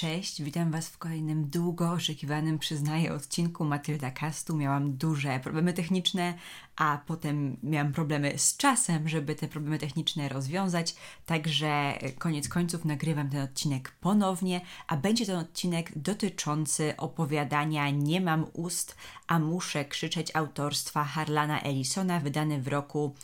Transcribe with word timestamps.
Cześć, 0.00 0.42
witam 0.42 0.70
Was 0.70 0.88
w 0.88 0.98
kolejnym 0.98 1.50
długo 1.50 1.90
oczekiwanym, 1.90 2.58
przyznaję, 2.58 3.12
odcinku 3.12 3.64
Matylda 3.64 4.10
Castu. 4.10 4.56
Miałam 4.56 4.96
duże 4.96 5.40
problemy 5.42 5.72
techniczne, 5.72 6.34
a 6.76 6.98
potem 7.06 7.56
miałam 7.62 7.92
problemy 7.92 8.38
z 8.38 8.56
czasem, 8.56 9.08
żeby 9.08 9.34
te 9.34 9.48
problemy 9.48 9.78
techniczne 9.78 10.28
rozwiązać. 10.28 10.94
Także 11.26 11.98
koniec 12.18 12.48
końców 12.48 12.84
nagrywam 12.84 13.30
ten 13.30 13.40
odcinek 13.42 13.92
ponownie, 14.00 14.60
a 14.86 14.96
będzie 14.96 15.26
ten 15.26 15.36
odcinek 15.36 15.98
dotyczący 15.98 16.94
opowiadania 16.96 17.90
Nie 17.90 18.20
mam 18.20 18.46
ust, 18.52 18.96
a 19.26 19.38
muszę 19.38 19.84
krzyczeć 19.84 20.36
autorstwa 20.36 21.04
Harlana 21.04 21.60
Ellisona, 21.60 22.20
wydany 22.20 22.62
w 22.62 22.68
roku 22.68 23.14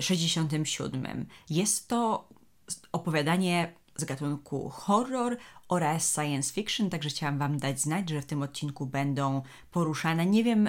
67. 0.00 1.26
Jest 1.50 1.88
to 1.88 2.28
opowiadanie 2.92 3.83
z 3.96 4.04
gatunku 4.04 4.68
horror 4.68 5.36
oraz 5.68 6.14
science 6.14 6.54
fiction, 6.54 6.90
także 6.90 7.08
chciałam 7.08 7.38
Wam 7.38 7.58
dać 7.58 7.80
znać, 7.80 8.10
że 8.10 8.22
w 8.22 8.26
tym 8.26 8.42
odcinku 8.42 8.86
będą 8.86 9.42
poruszane, 9.70 10.26
nie 10.26 10.44
wiem 10.44 10.68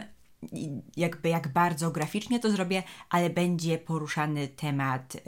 jakby 0.97 1.29
jak 1.29 1.47
bardzo 1.47 1.91
graficznie 1.91 2.39
to 2.39 2.51
zrobię, 2.51 2.83
ale 3.09 3.29
będzie 3.29 3.77
poruszany 3.77 4.47
temat 4.47 5.15
y, 5.15 5.21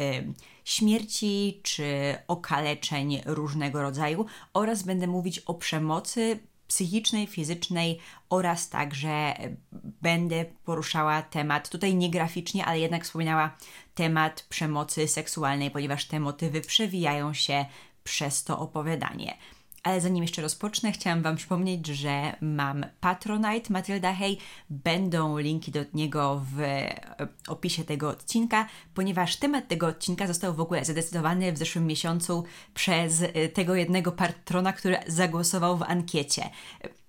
śmierci 0.66 1.60
czy 1.64 2.16
okaleczeń 2.28 3.22
różnego 3.26 3.82
rodzaju 3.82 4.26
oraz 4.54 4.84
będę 4.84 5.08
mówić 5.08 5.40
o 5.40 5.54
przemocy 5.54 6.40
psychicznej, 6.68 7.28
fizycznej 7.28 8.00
oraz 8.30 8.70
także 8.70 9.34
będę 10.02 10.46
poruszała 10.66 11.22
temat, 11.22 11.70
tutaj 11.70 11.96
nie 11.96 12.10
graficznie, 12.10 12.66
ale 12.66 12.80
jednak 12.80 13.04
wspominała 13.04 13.58
temat 13.98 14.46
przemocy 14.50 15.08
seksualnej, 15.08 15.72
ponieważ 15.72 16.06
te 16.06 16.20
motywy 16.20 16.62
przewijają 16.62 17.34
się 17.34 17.66
przez 18.04 18.44
to 18.44 18.60
opowiadanie. 18.60 19.38
Ale 19.84 20.02
zanim 20.02 20.24
jeszcze 20.24 20.42
rozpocznę, 20.42 20.92
chciałam 20.92 21.22
Wam 21.22 21.36
przypomnieć, 21.36 21.88
że 21.88 22.36
mam 22.42 22.86
Patronite 23.00 23.74
Matylda 23.74 24.14
Hey. 24.14 24.38
Będą 24.70 25.38
linki 25.38 25.72
do 25.72 25.80
niego 25.94 26.46
w 26.56 26.62
opisie 27.48 27.84
tego 27.84 28.10
odcinka, 28.10 28.68
ponieważ 28.94 29.36
temat 29.36 29.68
tego 29.68 29.88
odcinka 29.88 30.28
został 30.28 30.54
w 30.54 30.60
ogóle 30.60 30.86
zadecydowany 30.86 31.54
w 31.54 31.58
zeszłym 31.58 31.88
miesiącu 31.88 32.44
przez 32.74 33.24
tego 33.54 33.76
jednego 33.76 34.12
patrona, 34.12 34.74
który 34.74 34.98
zagłosował 35.08 35.78
w 35.78 35.84
ankiecie. 35.84 36.50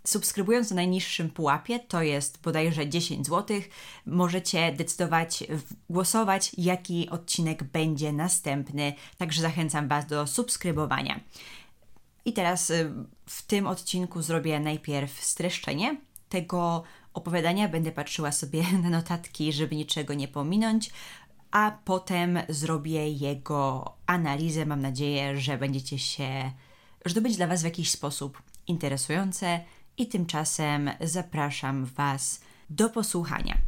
Subskrybując 0.08 0.70
na 0.70 0.76
najniższym 0.76 1.30
pułapie, 1.30 1.78
to 1.78 2.02
jest 2.02 2.42
bodajże 2.42 2.88
10 2.88 3.26
zł, 3.26 3.60
możecie 4.06 4.72
decydować, 4.72 5.44
głosować, 5.90 6.52
jaki 6.58 7.10
odcinek 7.10 7.64
będzie 7.64 8.12
następny. 8.12 8.92
Także 9.18 9.42
zachęcam 9.42 9.88
Was 9.88 10.06
do 10.06 10.26
subskrybowania. 10.26 11.20
I 12.24 12.32
teraz 12.32 12.70
y, 12.70 12.92
w 13.26 13.42
tym 13.42 13.66
odcinku 13.66 14.22
zrobię 14.22 14.60
najpierw 14.60 15.24
streszczenie 15.24 15.96
tego 16.28 16.82
opowiadania. 17.14 17.68
Będę 17.68 17.92
patrzyła 17.92 18.32
sobie 18.32 18.62
na 18.82 18.90
notatki, 18.90 19.52
żeby 19.52 19.76
niczego 19.76 20.14
nie 20.14 20.28
pominąć, 20.28 20.90
a 21.50 21.78
potem 21.84 22.38
zrobię 22.48 23.08
jego 23.08 23.94
analizę. 24.06 24.66
Mam 24.66 24.82
nadzieję, 24.82 25.40
że 25.40 25.58
będziecie 25.58 25.98
się, 25.98 26.52
że 27.04 27.14
to 27.14 27.20
będzie 27.20 27.36
dla 27.36 27.46
Was 27.46 27.62
w 27.62 27.64
jakiś 27.64 27.90
sposób 27.90 28.42
interesujące 28.66 29.60
i 29.98 30.06
tymczasem 30.06 30.90
zapraszam 31.00 31.84
Was 31.84 32.40
do 32.70 32.90
posłuchania. 32.90 33.58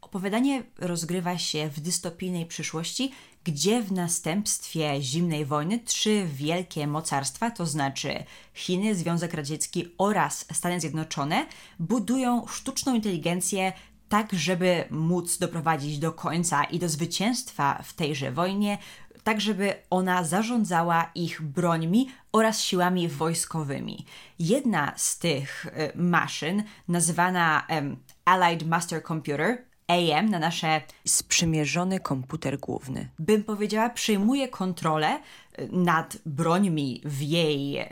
Opowiadanie 0.00 0.62
rozgrywa 0.78 1.38
się 1.38 1.68
w 1.68 1.80
dystopijnej 1.80 2.46
przyszłości, 2.46 3.12
gdzie 3.44 3.82
w 3.82 3.92
następstwie 3.92 5.02
zimnej 5.02 5.44
wojny 5.44 5.78
trzy 5.78 6.26
wielkie 6.34 6.86
mocarstwa, 6.86 7.50
to 7.50 7.66
znaczy 7.66 8.24
Chiny, 8.54 8.94
Związek 8.94 9.34
Radziecki 9.34 9.84
oraz 9.98 10.46
Stany 10.52 10.80
Zjednoczone, 10.80 11.46
budują 11.78 12.46
sztuczną 12.46 12.94
inteligencję 12.94 13.72
tak, 14.08 14.32
żeby 14.32 14.84
móc 14.90 15.38
doprowadzić 15.38 15.98
do 15.98 16.12
końca 16.12 16.64
i 16.64 16.78
do 16.78 16.88
zwycięstwa 16.88 17.82
w 17.82 17.92
tejże 17.92 18.32
wojnie, 18.32 18.78
tak 19.24 19.40
żeby 19.40 19.74
ona 19.90 20.24
zarządzała 20.24 21.10
ich 21.14 21.42
brońmi 21.42 22.08
oraz 22.32 22.60
siłami 22.60 23.08
wojskowymi. 23.08 24.04
Jedna 24.38 24.92
z 24.96 25.18
tych 25.18 25.66
y, 25.66 25.92
maszyn, 25.94 26.62
nazywana 26.88 27.66
um, 27.70 27.96
Allied 28.24 28.66
Master 28.66 29.02
Computer, 29.02 29.64
AM 29.88 30.30
na 30.30 30.38
nasze 30.38 30.80
sprzymierzony 31.06 32.00
komputer 32.00 32.58
główny. 32.58 33.08
Bym 33.18 33.44
powiedziała, 33.44 33.90
przejmuje 33.90 34.48
kontrolę 34.48 35.18
y, 35.58 35.68
nad 35.72 36.18
brońmi 36.26 37.00
w 37.04 37.22
jej 37.22 37.80
y, 37.80 37.86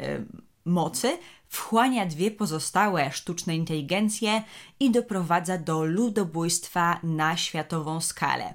mocy, 0.64 1.18
wchłania 1.48 2.06
dwie 2.06 2.30
pozostałe 2.30 3.10
sztuczne 3.12 3.56
inteligencje 3.56 4.42
i 4.80 4.90
doprowadza 4.90 5.58
do 5.58 5.84
ludobójstwa 5.84 7.00
na 7.02 7.36
światową 7.36 8.00
skalę. 8.00 8.54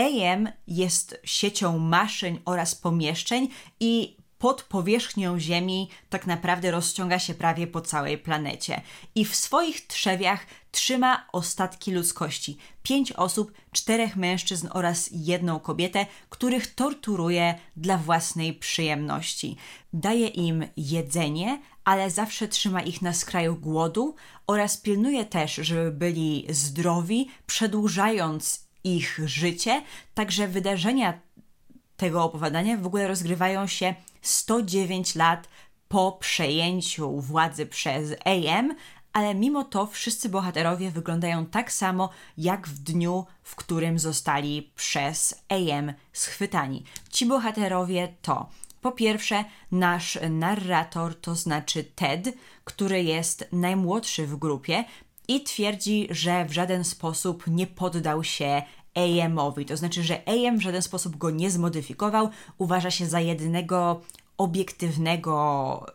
AM 0.00 0.48
jest 0.66 1.20
siecią 1.24 1.78
maszyn 1.78 2.38
oraz 2.44 2.74
pomieszczeń 2.74 3.48
i 3.80 4.16
pod 4.40 4.62
powierzchnią 4.62 5.38
Ziemi 5.38 5.88
tak 6.10 6.26
naprawdę 6.26 6.70
rozciąga 6.70 7.18
się 7.18 7.34
prawie 7.34 7.66
po 7.66 7.80
całej 7.80 8.18
planecie. 8.18 8.80
I 9.14 9.24
w 9.24 9.36
swoich 9.36 9.86
trzewiach 9.86 10.46
trzyma 10.70 11.26
ostatki 11.32 11.92
ludzkości. 11.92 12.56
Pięć 12.82 13.12
osób, 13.12 13.52
czterech 13.72 14.16
mężczyzn 14.16 14.68
oraz 14.70 15.10
jedną 15.12 15.60
kobietę, 15.60 16.06
których 16.28 16.74
torturuje 16.74 17.58
dla 17.76 17.96
własnej 17.96 18.54
przyjemności. 18.54 19.56
Daje 19.92 20.26
im 20.26 20.64
jedzenie, 20.76 21.60
ale 21.84 22.10
zawsze 22.10 22.48
trzyma 22.48 22.82
ich 22.82 23.02
na 23.02 23.12
skraju 23.12 23.56
głodu 23.56 24.14
oraz 24.46 24.76
pilnuje 24.76 25.24
też, 25.24 25.54
żeby 25.54 25.92
byli 25.92 26.46
zdrowi, 26.48 27.28
przedłużając 27.46 28.69
ich 28.84 29.20
życie. 29.24 29.82
Także 30.14 30.48
wydarzenia 30.48 31.20
tego 31.96 32.24
opowiadania 32.24 32.76
w 32.76 32.86
ogóle 32.86 33.08
rozgrywają 33.08 33.66
się 33.66 33.94
109 34.22 35.14
lat 35.14 35.48
po 35.88 36.12
przejęciu 36.12 37.20
władzy 37.20 37.66
przez 37.66 38.14
AM, 38.24 38.74
ale 39.12 39.34
mimo 39.34 39.64
to 39.64 39.86
wszyscy 39.86 40.28
bohaterowie 40.28 40.90
wyglądają 40.90 41.46
tak 41.46 41.72
samo 41.72 42.10
jak 42.38 42.68
w 42.68 42.78
dniu, 42.78 43.26
w 43.42 43.56
którym 43.56 43.98
zostali 43.98 44.72
przez 44.76 45.44
AM 45.48 45.92
schwytani. 46.12 46.84
Ci 47.10 47.26
bohaterowie 47.26 48.14
to 48.22 48.48
po 48.80 48.92
pierwsze, 48.92 49.44
nasz 49.72 50.18
narrator, 50.30 51.20
to 51.20 51.34
znaczy 51.34 51.84
Ted, 51.84 52.28
który 52.64 53.02
jest 53.02 53.48
najmłodszy 53.52 54.26
w 54.26 54.36
grupie 54.36 54.84
i 55.30 55.40
twierdzi, 55.40 56.08
że 56.10 56.44
w 56.44 56.52
żaden 56.52 56.84
sposób 56.84 57.46
nie 57.46 57.66
poddał 57.66 58.24
się 58.24 58.62
AM-owi. 58.94 59.66
To 59.66 59.76
znaczy, 59.76 60.02
że 60.02 60.22
AM 60.28 60.58
w 60.58 60.62
żaden 60.62 60.82
sposób 60.82 61.16
go 61.16 61.30
nie 61.30 61.50
zmodyfikował, 61.50 62.30
uważa 62.58 62.90
się 62.90 63.06
za 63.06 63.20
jedynego 63.20 64.00
obiektywnego 64.38 65.86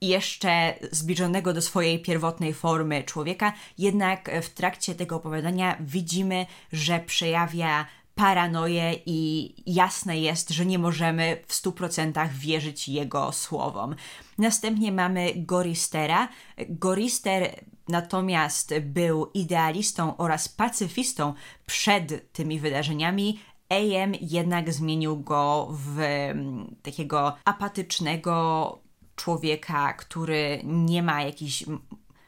jeszcze 0.00 0.74
zbliżonego 0.92 1.52
do 1.52 1.62
swojej 1.62 2.02
pierwotnej 2.02 2.54
formy 2.54 3.04
człowieka, 3.04 3.52
jednak 3.78 4.30
w 4.42 4.48
trakcie 4.48 4.94
tego 4.94 5.16
opowiadania 5.16 5.76
widzimy, 5.80 6.46
że 6.72 7.00
przejawia 7.00 7.86
paranoję 8.14 8.94
i 9.06 9.54
jasne 9.66 10.18
jest, 10.18 10.50
że 10.50 10.66
nie 10.66 10.78
możemy 10.78 11.42
w 11.46 11.52
100% 11.52 12.28
wierzyć 12.28 12.88
jego 12.88 13.32
słowom. 13.32 13.94
Następnie 14.38 14.92
mamy 14.92 15.32
Goristera. 15.36 16.28
Gorister 16.68 17.64
natomiast 17.88 18.74
był 18.80 19.30
idealistą 19.34 20.16
oraz 20.16 20.48
pacyfistą 20.48 21.34
przed 21.66 22.32
tymi 22.32 22.60
wydarzeniami. 22.60 23.40
AM 23.68 24.12
jednak 24.20 24.72
zmienił 24.72 25.20
go 25.20 25.68
w 25.70 26.00
mm, 26.00 26.76
takiego 26.82 27.36
apatycznego 27.44 28.78
człowieka, 29.16 29.92
który 29.92 30.60
nie 30.64 31.02
ma 31.02 31.22
jakichś 31.22 31.64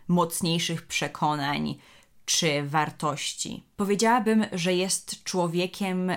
mocniejszych 0.08 0.86
przekonań 0.86 1.74
czy 2.26 2.62
wartości. 2.62 3.64
Powiedziałabym, 3.76 4.44
że 4.52 4.74
jest 4.74 5.24
człowiekiem 5.24 6.12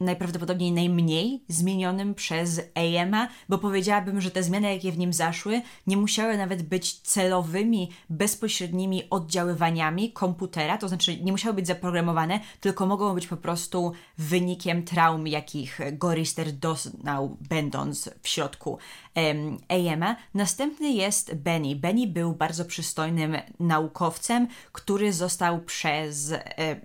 najprawdopodobniej 0.00 0.72
najmniej 0.72 1.44
zmienionym 1.48 2.14
przez 2.14 2.60
AM-a, 2.74 3.28
bo 3.48 3.58
powiedziałabym, 3.58 4.20
że 4.20 4.30
te 4.30 4.42
zmiany, 4.42 4.74
jakie 4.74 4.92
w 4.92 4.98
nim 4.98 5.12
zaszły, 5.12 5.62
nie 5.86 5.96
musiały 5.96 6.36
nawet 6.36 6.62
być 6.62 7.00
celowymi, 7.00 7.90
bezpośrednimi 8.10 9.10
oddziaływaniami 9.10 10.12
komputera, 10.12 10.78
to 10.78 10.88
znaczy 10.88 11.20
nie 11.20 11.32
musiały 11.32 11.54
być 11.54 11.66
zaprogramowane, 11.66 12.40
tylko 12.60 12.86
mogą 12.86 13.14
być 13.14 13.26
po 13.26 13.36
prostu 13.36 13.92
wynikiem 14.18 14.82
traum, 14.82 15.26
jakich 15.26 15.80
Gorister 15.92 16.52
doznał, 16.52 17.36
będąc 17.48 18.10
w 18.22 18.28
środku 18.28 18.78
um, 19.16 19.58
AM-a. 19.68 20.16
Następny 20.34 20.92
jest 20.92 21.34
Benny. 21.34 21.76
Benny 21.76 22.06
był 22.06 22.32
bardzo 22.32 22.64
przystojnym 22.64 23.36
naukowcem, 23.60 24.48
który 24.72 25.12
został 25.12 25.60
przez 25.60 26.32
e, 26.32 26.80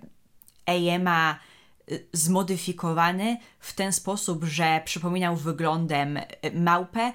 AM-a 0.66 1.38
zmodyfikowany 2.12 3.36
w 3.58 3.72
ten 3.72 3.92
sposób, 3.92 4.44
że 4.44 4.80
przypominał 4.84 5.36
wyglądem 5.36 6.18
małpę 6.54 7.12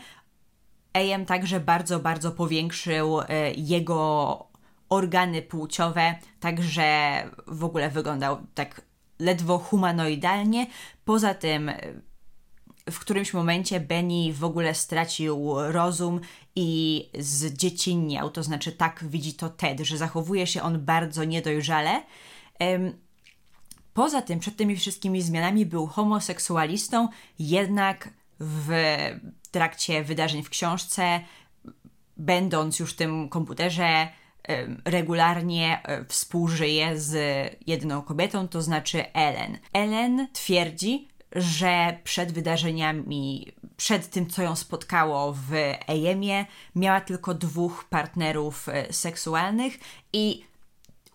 AM 0.94 1.25
także 1.25 1.60
bardzo, 1.60 2.00
bardzo 2.00 2.31
powiększył 2.31 3.22
e, 3.22 3.54
jego 3.54 4.48
organy 4.89 5.42
płciowe, 5.42 6.16
także 6.39 6.83
w 7.48 7.63
ogóle 7.63 7.89
wyglądał 7.89 8.38
tak 8.54 8.81
ledwo 9.19 9.57
humanoidalnie. 9.57 10.68
Poza 11.06 11.33
tym 11.33 11.72
w 12.92 13.00
którymś 13.00 13.33
momencie 13.33 13.80
Benny 13.80 14.33
w 14.33 14.44
ogóle 14.44 14.74
stracił 14.74 15.56
rozum 15.57 16.19
i 16.56 17.10
zdziecinniał, 17.19 18.30
to 18.30 18.44
znaczy 18.44 18.72
tak 18.72 19.04
widzi 19.07 19.33
to 19.33 19.50
Ted, 19.50 19.80
że 19.80 19.98
zachowuje 19.98 20.48
się 20.48 20.62
on 20.62 20.86
bardzo 20.86 21.24
niedojrzale. 21.24 22.04
Poza 23.96 24.22
tym, 24.22 24.40
przed 24.40 24.56
tymi 24.56 24.76
wszystkimi 24.76 25.22
zmianami 25.22 25.66
był 25.66 25.88
homoseksualistą, 25.88 27.08
jednak 27.40 28.10
w 28.40 28.72
trakcie 29.52 30.04
wydarzeń 30.04 30.44
w 30.44 30.50
książce, 30.50 31.22
będąc 32.18 32.80
już 32.80 32.94
w 32.94 32.96
tym 32.96 33.30
komputerze, 33.30 34.08
regularnie 34.86 35.82
e, 35.84 36.06
współżyje 36.06 37.00
z 37.00 37.16
jedną 37.68 38.02
kobietą, 38.02 38.48
to 38.48 38.62
znaczy 38.62 39.14
Ellen. 39.14 39.58
Ellen 39.74 40.28
twierdzi, 40.34 41.08
że 41.32 42.00
przed 42.04 42.32
wydarzeniami, 42.32 43.52
przed 43.78 44.10
tym, 44.10 44.30
co 44.30 44.42
ją 44.42 44.56
spotkało 44.56 45.34
w 45.34 45.52
Ejemie, 45.88 46.46
miała 46.76 47.02
tylko 47.02 47.34
dwóch 47.34 47.86
partnerów 47.90 48.70
e, 48.70 48.94
seksualnych 48.94 49.80
i 50.14 50.46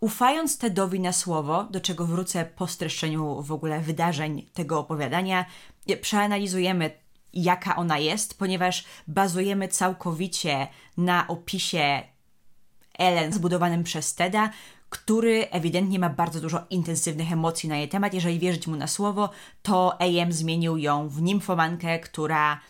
ufając 0.00 0.58
Tedowi 0.58 1.00
na 1.00 1.12
słowo, 1.12 1.64
do 1.64 1.81
czego 1.81 2.06
wrócę 2.06 2.44
po 2.44 2.67
streszczeniu 2.67 3.43
w 3.43 3.52
ogóle 3.52 3.81
wydarzeń 3.81 4.47
tego 4.52 4.79
opowiadania, 4.79 5.44
przeanalizujemy 6.00 6.91
jaka 7.32 7.76
ona 7.76 7.99
jest, 7.99 8.38
ponieważ 8.38 8.85
bazujemy 9.08 9.69
całkowicie 9.69 10.69
na 10.97 11.29
opisie 11.29 12.02
Ellen 12.99 13.32
zbudowanym 13.32 13.85
przez 13.85 14.14
Teda, 14.14 14.50
który 14.91 15.50
ewidentnie 15.50 15.99
ma 15.99 16.08
bardzo 16.08 16.41
dużo 16.41 16.62
intensywnych 16.70 17.32
emocji 17.32 17.69
na 17.69 17.76
jej 17.76 17.88
temat. 17.88 18.14
Jeżeli 18.14 18.38
wierzyć 18.38 18.67
mu 18.67 18.76
na 18.76 18.87
słowo, 18.87 19.31
to 19.62 20.00
AM 20.00 20.32
zmienił 20.32 20.76
ją 20.76 21.08
w 21.08 21.23
nimfomankę, 21.23 21.99
która 21.99 22.61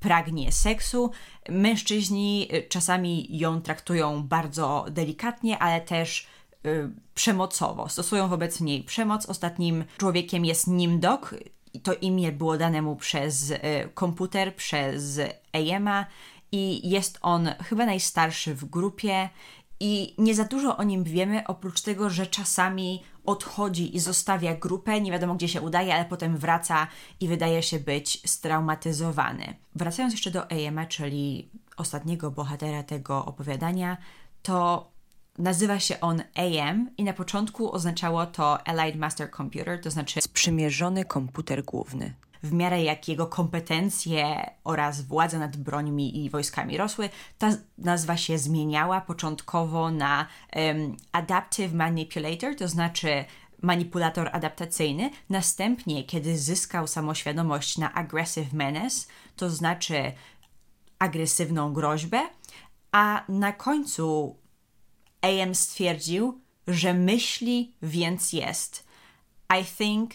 pragnie 0.00 0.52
seksu. 0.52 1.10
Mężczyźni 1.48 2.48
y, 2.54 2.68
czasami 2.68 3.38
ją 3.38 3.62
traktują 3.62 4.22
bardzo 4.22 4.86
delikatnie, 4.90 5.58
ale 5.58 5.80
też 5.80 6.26
y, 6.66 6.90
przemocowo. 7.14 7.88
Stosują 7.88 8.28
wobec 8.28 8.60
niej 8.60 8.82
przemoc. 8.82 9.26
Ostatnim 9.26 9.84
człowiekiem 9.96 10.44
jest 10.44 10.66
Nimdok. 10.66 11.34
To 11.82 11.94
imię 11.94 12.32
było 12.32 12.58
dane 12.58 12.82
mu 12.82 12.96
przez 12.96 13.50
y, 13.50 13.58
komputer, 13.94 14.56
przez 14.56 15.20
AM-a 15.52 16.06
i 16.52 16.90
jest 16.90 17.18
on 17.22 17.48
chyba 17.68 17.86
najstarszy 17.86 18.54
w 18.54 18.64
grupie 18.64 19.28
i 19.80 20.14
nie 20.18 20.34
za 20.34 20.44
dużo 20.44 20.76
o 20.76 20.82
nim 20.82 21.04
wiemy, 21.04 21.46
oprócz 21.46 21.80
tego, 21.80 22.10
że 22.10 22.26
czasami 22.26 23.02
odchodzi 23.24 23.96
i 23.96 24.00
zostawia 24.00 24.56
grupę, 24.56 25.00
nie 25.00 25.12
wiadomo 25.12 25.34
gdzie 25.34 25.48
się 25.48 25.60
udaje, 25.60 25.94
ale 25.94 26.04
potem 26.04 26.36
wraca 26.36 26.86
i 27.20 27.28
wydaje 27.28 27.62
się 27.62 27.78
być 27.78 28.30
straumatyzowany. 28.30 29.56
Wracając 29.74 30.14
jeszcze 30.14 30.30
do 30.30 30.50
Ejema, 30.50 30.86
czyli 30.86 31.50
ostatniego 31.76 32.30
bohatera 32.30 32.82
tego 32.82 33.24
opowiadania, 33.24 33.96
to 34.42 34.90
nazywa 35.40 35.78
się 35.78 36.00
on 36.00 36.22
AM 36.34 36.90
i 36.98 37.04
na 37.04 37.12
początku 37.12 37.72
oznaczało 37.72 38.26
to 38.26 38.68
Allied 38.68 38.96
Master 38.96 39.30
Computer, 39.30 39.80
to 39.80 39.90
znaczy 39.90 40.20
sprzymierzony 40.20 41.04
komputer 41.04 41.64
główny 41.64 42.14
w 42.42 42.52
miarę 42.52 42.82
jak 42.82 43.08
jego 43.08 43.26
kompetencje 43.26 44.50
oraz 44.64 45.00
władza 45.00 45.38
nad 45.38 45.56
brońmi 45.56 46.24
i 46.24 46.30
wojskami 46.30 46.76
rosły, 46.76 47.08
ta 47.38 47.50
nazwa 47.78 48.16
się 48.16 48.38
zmieniała 48.38 49.00
początkowo 49.00 49.90
na 49.90 50.26
um, 50.56 50.96
Adaptive 51.12 51.72
Manipulator, 51.72 52.56
to 52.56 52.68
znaczy 52.68 53.24
manipulator 53.62 54.30
adaptacyjny. 54.32 55.10
Następnie, 55.30 56.04
kiedy 56.04 56.38
zyskał 56.38 56.86
samoświadomość 56.86 57.78
na 57.78 57.94
Aggressive 57.94 58.52
Menace, 58.52 59.06
to 59.36 59.50
znaczy 59.50 60.12
agresywną 60.98 61.72
groźbę, 61.72 62.20
a 62.92 63.24
na 63.28 63.52
końcu 63.52 64.36
AM 65.22 65.54
stwierdził, 65.54 66.40
że 66.66 66.94
myśli, 66.94 67.74
więc 67.82 68.32
jest. 68.32 68.86
I 69.60 69.64
think, 69.64 70.10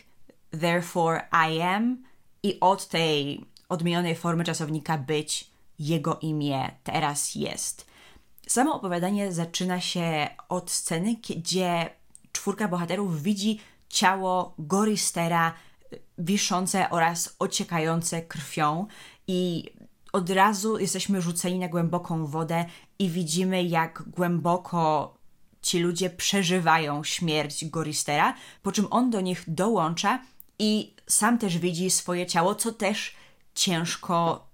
therefore 0.61 1.27
I 1.49 1.61
am, 1.61 2.03
i 2.43 2.59
od 2.59 2.87
tej 2.87 3.45
odmienionej 3.69 4.15
formy 4.15 4.43
czasownika 4.43 4.97
być 4.97 5.51
jego 5.79 6.19
imię 6.21 6.71
teraz 6.83 7.35
jest. 7.35 7.85
Samo 8.47 8.75
opowiadanie 8.75 9.31
zaczyna 9.31 9.81
się 9.81 10.27
od 10.49 10.71
sceny, 10.71 11.15
gdzie 11.29 11.89
czwórka 12.31 12.67
bohaterów 12.67 13.23
widzi 13.23 13.59
ciało 13.89 14.53
Goristera 14.59 15.53
wiszące 16.17 16.89
oraz 16.89 17.35
ociekające 17.39 18.21
krwią 18.21 18.87
i 19.27 19.69
od 20.15 20.29
razu 20.29 20.79
jesteśmy 20.79 21.21
rzuceni 21.21 21.59
na 21.59 21.67
głęboką 21.67 22.25
wodę 22.25 22.65
i 22.99 23.09
widzimy, 23.09 23.63
jak 23.63 24.03
głęboko 24.07 25.13
ci 25.61 25.79
ludzie 25.79 26.09
przeżywają 26.09 27.03
śmierć 27.03 27.65
Goristera, 27.65 28.33
po 28.63 28.71
czym 28.71 28.87
on 28.89 29.09
do 29.09 29.21
nich 29.21 29.43
dołącza 29.47 30.19
i 30.59 30.95
sam 31.07 31.37
też 31.37 31.57
widzi 31.57 31.89
swoje 31.89 32.25
ciało, 32.25 32.55
co 32.55 32.71
też 32.71 33.15
ciężko 33.55 34.47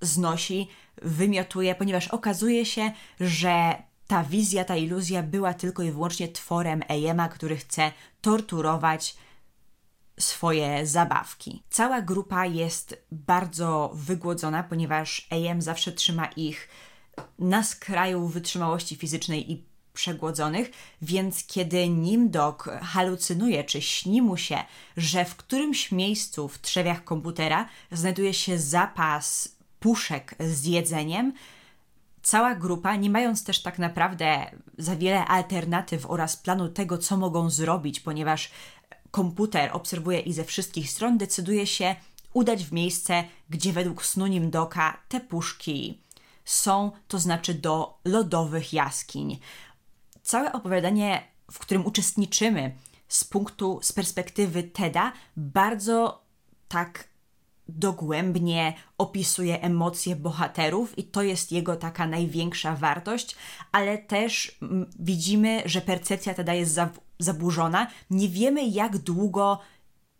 znosi, 0.00 0.68
wymiotuje, 1.02 1.74
ponieważ 1.74 2.08
okazuje 2.08 2.66
się, 2.66 2.92
że 3.20 3.82
ta 4.06 4.24
wizja, 4.24 4.64
ta 4.64 4.76
iluzja 4.76 5.22
była 5.22 5.54
tylko 5.54 5.82
i 5.82 5.90
wyłącznie 5.90 6.28
tworem 6.28 6.82
Ejema, 6.88 7.28
który 7.28 7.56
chce 7.56 7.92
torturować 8.20 9.16
swoje 10.18 10.86
zabawki. 10.86 11.62
Cała 11.70 12.02
grupa 12.02 12.46
jest 12.46 13.06
bardzo 13.12 13.90
wygłodzona, 13.94 14.62
ponieważ 14.62 15.26
Ejem 15.30 15.62
zawsze 15.62 15.92
trzyma 15.92 16.26
ich 16.26 16.68
na 17.38 17.62
skraju 17.62 18.28
wytrzymałości 18.28 18.96
fizycznej 18.96 19.52
i 19.52 19.64
przegłodzonych, 19.92 20.70
więc 21.02 21.46
kiedy 21.46 21.88
Nimdok 21.88 22.70
halucynuje 22.82 23.64
czy 23.64 23.82
śni 23.82 24.22
mu 24.22 24.36
się, 24.36 24.58
że 24.96 25.24
w 25.24 25.36
którymś 25.36 25.92
miejscu 25.92 26.48
w 26.48 26.58
trzewiach 26.58 27.04
komputera 27.04 27.68
znajduje 27.92 28.34
się 28.34 28.58
zapas 28.58 29.56
puszek 29.80 30.34
z 30.40 30.64
jedzeniem, 30.64 31.32
cała 32.22 32.54
grupa, 32.54 32.96
nie 32.96 33.10
mając 33.10 33.44
też 33.44 33.62
tak 33.62 33.78
naprawdę 33.78 34.50
za 34.78 34.96
wiele 34.96 35.24
alternatyw 35.24 36.06
oraz 36.06 36.36
planu 36.36 36.68
tego, 36.68 36.98
co 36.98 37.16
mogą 37.16 37.50
zrobić, 37.50 38.00
ponieważ 38.00 38.50
komputer 39.14 39.70
obserwuje 39.72 40.20
ich 40.20 40.34
ze 40.34 40.44
wszystkich 40.44 40.90
stron, 40.90 41.18
decyduje 41.18 41.66
się 41.66 41.96
udać 42.32 42.64
w 42.64 42.72
miejsce, 42.72 43.24
gdzie 43.50 43.72
według 43.72 44.04
snu 44.06 44.26
Nimdoka 44.26 45.00
te 45.08 45.20
puszki 45.20 46.00
są, 46.44 46.92
to 47.08 47.18
znaczy 47.18 47.54
do 47.54 47.98
lodowych 48.04 48.72
jaskiń. 48.72 49.38
Całe 50.22 50.52
opowiadanie, 50.52 51.22
w 51.50 51.58
którym 51.58 51.86
uczestniczymy 51.86 52.74
z 53.08 53.24
punktu, 53.24 53.78
z 53.82 53.92
perspektywy 53.92 54.62
Teda, 54.62 55.12
bardzo 55.36 56.22
tak 56.68 57.08
dogłębnie 57.68 58.74
opisuje 58.98 59.62
emocje 59.62 60.16
bohaterów 60.16 60.98
i 60.98 61.04
to 61.04 61.22
jest 61.22 61.52
jego 61.52 61.76
taka 61.76 62.06
największa 62.06 62.76
wartość, 62.76 63.36
ale 63.72 63.98
też 63.98 64.58
widzimy, 64.98 65.62
że 65.64 65.80
percepcja 65.80 66.34
Teda 66.34 66.54
jest 66.54 66.72
zaburzona. 67.18 67.86
Nie 68.10 68.28
wiemy, 68.28 68.66
jak 68.66 68.98
długo 68.98 69.58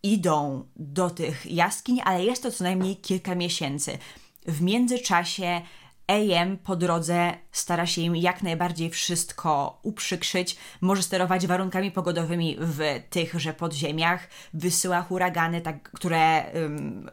idą 0.03 0.69
do 0.77 1.11
tych 1.11 1.47
jaskiń, 1.47 2.01
ale 2.05 2.25
jest 2.25 2.43
to 2.43 2.51
co 2.51 2.65
najmniej 2.65 2.97
kilka 2.97 3.35
miesięcy. 3.35 3.99
W 4.47 4.63
międzyczasie 4.63 5.61
AM 6.07 6.59
po 6.59 6.77
drodze 6.77 7.35
stara 7.53 7.87
się 7.87 8.01
im 8.01 8.17
jak 8.17 8.43
najbardziej 8.43 8.91
wszystko 8.91 9.79
uprzykrzyć, 9.83 10.57
może 10.81 11.03
sterować 11.03 11.47
warunkami 11.47 11.91
pogodowymi 11.91 12.57
w 12.61 12.81
tychże 13.11 13.53
podziemiach, 13.53 14.29
wysyła 14.55 15.03
huragany, 15.03 15.61
tak, 15.61 15.91
które 15.91 16.45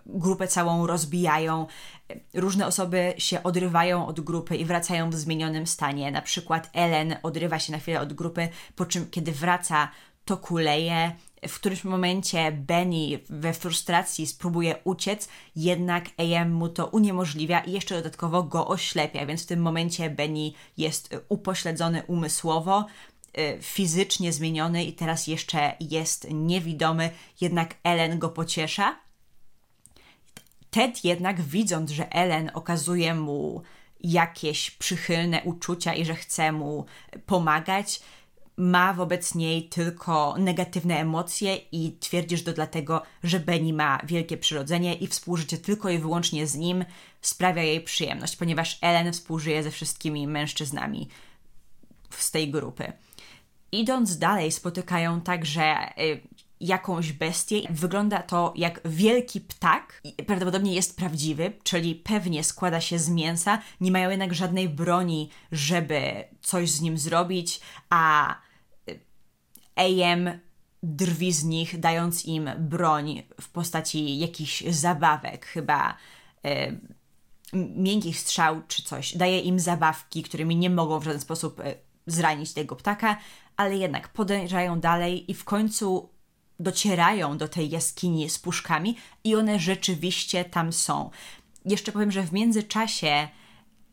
grupę 0.05 0.47
całą 0.47 0.87
rozbijają. 0.87 1.67
Różne 2.33 2.67
osoby 2.67 3.13
się 3.17 3.43
odrywają 3.43 4.07
od 4.07 4.19
grupy 4.19 4.55
i 4.55 4.65
wracają 4.65 5.09
w 5.09 5.15
zmienionym 5.15 5.67
stanie. 5.67 6.11
Na 6.11 6.21
przykład 6.21 6.69
Ellen 6.73 7.15
odrywa 7.23 7.59
się 7.59 7.71
na 7.71 7.77
chwilę 7.77 8.01
od 8.01 8.13
grupy, 8.13 8.49
po 8.75 8.85
czym 8.85 9.09
kiedy 9.09 9.31
wraca, 9.31 9.89
to 10.25 10.37
kuleje, 10.37 11.11
w 11.47 11.55
którymś 11.55 11.83
momencie 11.83 12.51
Benny 12.51 13.19
we 13.29 13.53
frustracji 13.53 14.27
spróbuje 14.27 14.75
uciec, 14.83 15.29
jednak 15.55 16.05
AM 16.17 16.51
mu 16.51 16.69
to 16.69 16.87
uniemożliwia 16.87 17.59
i 17.59 17.71
jeszcze 17.71 17.95
dodatkowo 17.95 18.43
go 18.43 18.67
oślepia, 18.67 19.25
więc 19.25 19.43
w 19.43 19.45
tym 19.45 19.61
momencie 19.61 20.09
Benny 20.09 20.51
jest 20.77 21.15
upośledzony 21.29 22.03
umysłowo, 22.07 22.85
y, 23.37 23.57
fizycznie 23.61 24.33
zmieniony 24.33 24.83
i 24.83 24.93
teraz 24.93 25.27
jeszcze 25.27 25.75
jest 25.79 26.27
niewidomy, 26.31 27.09
jednak 27.41 27.75
Ellen 27.83 28.19
go 28.19 28.29
pociesza. 28.29 28.99
Ted 30.71 31.03
jednak 31.03 31.41
widząc, 31.41 31.91
że 31.91 32.11
Ellen 32.11 32.51
okazuje 32.53 33.15
mu 33.15 33.61
jakieś 34.03 34.71
przychylne 34.71 35.43
uczucia 35.43 35.93
i 35.93 36.05
że 36.05 36.15
chce 36.15 36.51
mu 36.51 36.85
pomagać, 37.25 38.01
ma 38.61 38.93
wobec 38.93 39.35
niej 39.35 39.69
tylko 39.69 40.35
negatywne 40.37 40.99
emocje 40.99 41.55
i 41.55 41.97
twierdzi, 41.99 42.37
że 42.37 42.43
to 42.43 42.53
dlatego, 42.53 43.01
że 43.23 43.39
Benny 43.39 43.73
ma 43.73 43.99
wielkie 44.03 44.37
przyrodzenie 44.37 44.93
i 44.93 45.07
współżycie 45.07 45.57
tylko 45.57 45.89
i 45.89 45.99
wyłącznie 45.99 46.47
z 46.47 46.55
nim 46.55 46.85
sprawia 47.21 47.63
jej 47.63 47.81
przyjemność, 47.81 48.35
ponieważ 48.35 48.77
Ellen 48.81 49.13
współżyje 49.13 49.63
ze 49.63 49.71
wszystkimi 49.71 50.27
mężczyznami 50.27 51.07
z 52.09 52.31
tej 52.31 52.51
grupy. 52.51 52.93
Idąc 53.71 54.17
dalej, 54.17 54.51
spotykają 54.51 55.21
także 55.21 55.93
y, 55.99 56.21
jakąś 56.59 57.11
bestię. 57.13 57.61
Wygląda 57.69 58.21
to 58.21 58.53
jak 58.55 58.81
wielki 58.85 59.41
ptak. 59.41 60.01
Prawdopodobnie 60.27 60.73
jest 60.73 60.97
prawdziwy, 60.97 61.53
czyli 61.63 61.95
pewnie 61.95 62.43
składa 62.43 62.81
się 62.81 62.99
z 62.99 63.09
mięsa. 63.09 63.61
Nie 63.81 63.91
mają 63.91 64.09
jednak 64.09 64.33
żadnej 64.33 64.69
broni, 64.69 65.29
żeby 65.51 66.23
coś 66.41 66.71
z 66.71 66.81
nim 66.81 66.97
zrobić, 66.97 67.61
a 67.89 68.35
AM 69.81 70.39
drwi 70.83 71.31
z 71.31 71.43
nich, 71.43 71.79
dając 71.79 72.25
im 72.25 72.49
broń 72.59 73.23
w 73.41 73.49
postaci 73.49 74.19
jakichś 74.19 74.63
zabawek, 74.69 75.45
chyba 75.45 75.97
miękkich 77.53 78.19
strzał 78.19 78.61
czy 78.67 78.83
coś. 78.83 79.17
Daje 79.17 79.39
im 79.39 79.59
zabawki, 79.59 80.23
którymi 80.23 80.55
nie 80.55 80.69
mogą 80.69 80.99
w 80.99 81.03
żaden 81.03 81.21
sposób 81.21 81.59
y, 81.59 81.75
zranić 82.07 82.53
tego 82.53 82.75
ptaka, 82.75 83.17
ale 83.57 83.77
jednak 83.77 84.09
podejrzają 84.09 84.79
dalej 84.79 85.31
i 85.31 85.33
w 85.33 85.43
końcu 85.43 86.09
docierają 86.59 87.37
do 87.37 87.47
tej 87.47 87.69
jaskini 87.69 88.29
z 88.29 88.39
puszkami 88.39 88.97
i 89.23 89.35
one 89.35 89.59
rzeczywiście 89.59 90.45
tam 90.45 90.73
są. 90.73 91.09
Jeszcze 91.65 91.91
powiem, 91.91 92.11
że 92.11 92.23
w 92.23 92.33
międzyczasie 92.33 93.27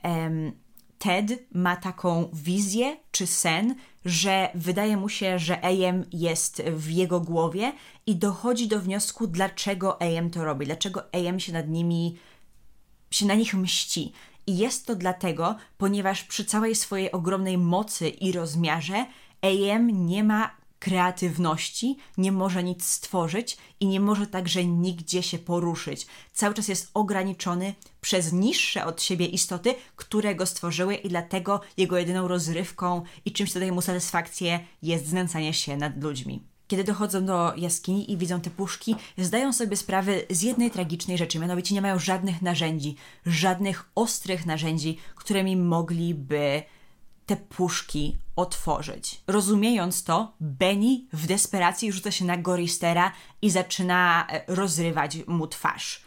em, 0.03 0.53
Ted 0.99 1.33
ma 1.53 1.77
taką 1.77 2.31
wizję 2.33 2.97
czy 3.11 3.27
sen, 3.27 3.75
że 4.09 4.51
wydaje 4.55 4.97
mu 4.97 5.09
się, 5.09 5.39
że 5.39 5.65
AM 5.65 6.05
jest 6.13 6.63
w 6.63 6.91
jego 6.91 7.21
głowie 7.21 7.73
i 8.07 8.17
dochodzi 8.17 8.69
do 8.69 8.81
wniosku, 8.81 9.27
dlaczego 9.27 10.03
AM 10.03 10.31
to 10.31 10.45
robi, 10.45 10.67
dlaczego 10.67 11.03
AM 11.15 11.41
się 11.41 11.53
nad 11.53 11.69
nimi, 11.69 12.19
się 13.11 13.27
na 13.27 13.35
nich 13.35 13.55
mści. 13.55 14.13
I 14.47 14.59
jest 14.59 14.87
to 14.87 14.97
dlatego, 14.97 15.57
ponieważ 15.79 16.25
przy 16.25 16.45
całej 16.45 16.75
swojej 16.75 17.13
ogromnej 17.13 17.59
mocy 17.59 18.09
i 18.09 18.33
rozmiarze 18.33 19.07
AM 19.43 20.07
nie 20.07 20.25
ma 20.25 20.51
kreatywności, 20.79 21.97
nie 22.19 22.33
może 22.33 22.63
nic 22.63 22.87
stworzyć 22.87 23.57
i 23.81 23.87
nie 23.87 24.01
może 24.01 24.27
także 24.27 24.65
nigdzie 24.65 25.23
się 25.23 25.39
poruszyć. 25.39 26.07
Cały 26.33 26.55
czas 26.55 26.69
jest 26.69 26.91
ograniczony 26.95 27.75
przez 28.01 28.33
niższe 28.33 28.85
od 28.85 29.03
siebie 29.03 29.27
istoty, 29.27 29.75
które 29.97 30.35
go 30.35 30.47
stworzyły 30.47 30.95
i 30.95 31.09
dlatego 31.09 31.61
jego 31.77 31.99
jedyną 31.99 32.29
rozrywką 32.29 33.03
i 33.25 33.33
czymś, 33.33 33.53
co 33.53 33.59
daje 33.59 33.73
mu 33.73 33.83
satysfakcję, 33.83 34.61
jest 34.83 35.07
znęcanie 35.07 35.55
się 35.55 35.77
nad 35.77 36.03
ludźmi. 36.03 36.43
Kiedy 36.69 36.85
dochodzą 36.85 37.27
do 37.27 37.53
jaskini 37.57 38.13
i 38.13 38.17
widzą 38.17 38.41
te 38.41 38.51
puszki, 38.51 38.97
zdają 39.19 39.53
sobie 39.53 39.77
sprawę 39.77 40.13
z 40.31 40.43
jednej 40.43 40.71
tragicznej 40.71 41.19
rzeczy, 41.19 41.39
mianowicie 41.39 41.75
nie 41.75 41.83
mają 41.83 41.99
żadnych 41.99 42.43
narzędzi, 42.43 42.97
żadnych 43.27 43.91
ostrych 43.95 44.47
narzędzi, 44.47 44.99
którymi 45.15 45.57
mogliby 45.57 46.63
te 47.29 47.37
puszki 47.37 48.17
otworzyć. 48.37 49.21
Rozumiejąc 49.27 50.05
to, 50.05 50.33
Benny 50.41 51.01
w 51.13 51.27
desperacji 51.27 51.93
rzuca 51.93 52.11
się 52.11 52.25
na 52.25 52.37
Goristera 52.37 53.13
i 53.43 53.51
zaczyna 53.51 54.27
e, 54.31 54.45
rozrywać 54.47 55.17
mu 55.27 55.47
twarz. 55.47 56.03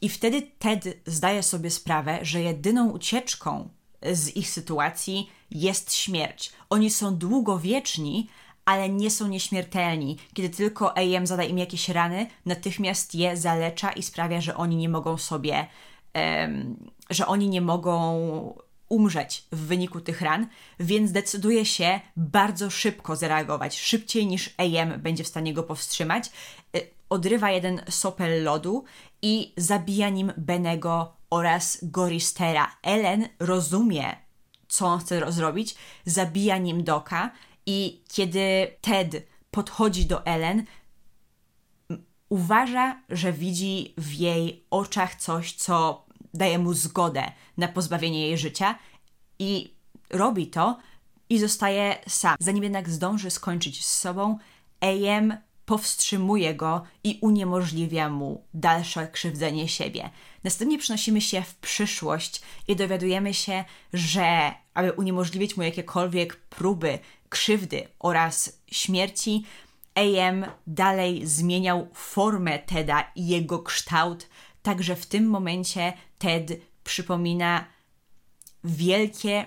I 0.00 0.08
wtedy 0.08 0.42
Ted 0.58 0.84
zdaje 1.06 1.42
sobie 1.42 1.70
sprawę, 1.70 2.18
że 2.22 2.40
jedyną 2.40 2.90
ucieczką 2.90 3.68
z 4.12 4.36
ich 4.36 4.50
sytuacji 4.50 5.30
jest 5.50 5.94
śmierć. 5.94 6.52
Oni 6.70 6.90
są 6.90 7.16
długowieczni, 7.16 8.28
ale 8.64 8.88
nie 8.88 9.10
są 9.10 9.28
nieśmiertelni. 9.28 10.16
Kiedy 10.34 10.50
tylko 10.50 10.96
AM 10.98 11.26
zada 11.26 11.44
im 11.44 11.58
jakieś 11.58 11.88
rany, 11.88 12.26
natychmiast 12.46 13.14
je 13.14 13.36
zalecza 13.36 13.92
i 13.92 14.02
sprawia, 14.02 14.40
że 14.40 14.56
oni 14.56 14.76
nie 14.76 14.88
mogą 14.88 15.16
sobie, 15.16 15.66
um, 16.14 16.90
że 17.10 17.26
oni 17.26 17.48
nie 17.48 17.60
mogą 17.60 18.00
umrzeć 18.90 19.44
w 19.52 19.66
wyniku 19.66 20.00
tych 20.00 20.20
ran, 20.20 20.46
więc 20.80 21.12
decyduje 21.12 21.66
się 21.66 22.00
bardzo 22.16 22.70
szybko 22.70 23.16
zareagować, 23.16 23.80
szybciej 23.80 24.26
niż 24.26 24.54
AM 24.58 25.00
będzie 25.00 25.24
w 25.24 25.28
stanie 25.28 25.54
go 25.54 25.62
powstrzymać. 25.62 26.30
Y, 26.76 26.90
odrywa 27.10 27.50
jeden 27.50 27.82
sopel 27.88 28.44
lodu 28.44 28.84
i 29.22 29.52
zabija 29.56 30.08
nim 30.08 30.32
Benego 30.36 31.16
oraz 31.30 31.78
Goristera. 31.82 32.76
Ellen 32.82 33.28
rozumie, 33.38 34.16
co 34.68 34.86
on 34.86 35.00
chce 35.00 35.32
zrobić, 35.32 35.74
zabija 36.04 36.58
nim 36.58 36.84
Doka 36.84 37.30
i 37.66 38.02
kiedy 38.08 38.76
Ted 38.80 39.26
podchodzi 39.50 40.06
do 40.06 40.26
Ellen, 40.26 40.64
uważa, 42.28 43.02
że 43.08 43.32
widzi 43.32 43.94
w 43.98 44.12
jej 44.12 44.64
oczach 44.70 45.14
coś, 45.14 45.52
co 45.52 46.06
daje 46.34 46.58
mu 46.58 46.74
zgodę 46.74 47.32
na 47.56 47.68
pozbawienie 47.68 48.28
jej 48.28 48.38
życia 48.38 48.78
i 49.38 49.74
robi 50.10 50.46
to 50.46 50.78
i 51.28 51.38
zostaje 51.38 51.98
sam. 52.08 52.36
Zanim 52.40 52.62
jednak 52.62 52.88
zdąży 52.88 53.30
skończyć 53.30 53.86
z 53.86 53.98
sobą, 53.98 54.38
AM 54.80 55.36
powstrzymuje 55.64 56.54
go 56.54 56.82
i 57.04 57.18
uniemożliwia 57.22 58.08
mu 58.08 58.44
dalsze 58.54 59.08
krzywdzenie 59.08 59.68
siebie. 59.68 60.10
Następnie 60.44 60.78
przenosimy 60.78 61.20
się 61.20 61.42
w 61.42 61.54
przyszłość 61.54 62.42
i 62.68 62.76
dowiadujemy 62.76 63.34
się, 63.34 63.64
że 63.92 64.52
aby 64.74 64.92
uniemożliwić 64.92 65.56
mu 65.56 65.62
jakiekolwiek 65.62 66.36
próby 66.36 66.98
krzywdy 67.28 67.88
oraz 67.98 68.60
śmierci, 68.72 69.44
AM 69.94 70.46
dalej 70.66 71.26
zmieniał 71.26 71.88
formę 71.94 72.58
Teda 72.58 73.12
i 73.16 73.26
jego 73.26 73.58
kształt, 73.58 74.28
także 74.62 74.96
w 74.96 75.06
tym 75.06 75.26
momencie 75.26 75.92
Ted 76.20 76.60
przypomina 76.84 77.64
wielkie, 78.64 79.46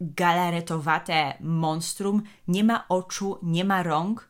galaretowate 0.00 1.34
monstrum, 1.40 2.22
nie 2.48 2.64
ma 2.64 2.88
oczu, 2.88 3.38
nie 3.42 3.64
ma 3.64 3.82
rąk 3.82 4.28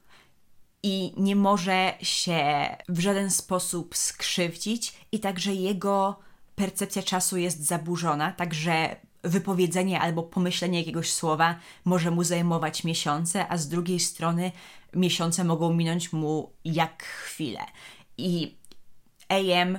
i 0.83 1.13
nie 1.17 1.37
może 1.37 1.95
się 2.03 2.43
w 2.89 3.01
żaden 3.01 3.31
sposób 3.31 3.97
skrzywdzić, 3.97 4.95
i 5.13 5.21
także 5.21 5.55
jego 5.55 6.19
percepcja 6.55 7.03
czasu 7.03 7.37
jest 7.37 7.67
zaburzona, 7.67 8.33
także 8.33 8.97
wypowiedzenie 9.23 10.01
albo 10.01 10.23
pomyślenie 10.23 10.79
jakiegoś 10.79 11.13
słowa 11.13 11.57
może 11.85 12.11
mu 12.11 12.25
zajmować 12.25 12.85
miesiące, 12.85 13.49
a 13.49 13.57
z 13.57 13.69
drugiej 13.69 14.01
strony 14.01 14.53
miesiące 14.95 15.45
mogą 15.45 15.73
minąć 15.73 16.13
mu 16.13 16.53
jak 16.65 17.03
chwilę. 17.03 17.61
I 18.19 18.57
AM 19.29 19.79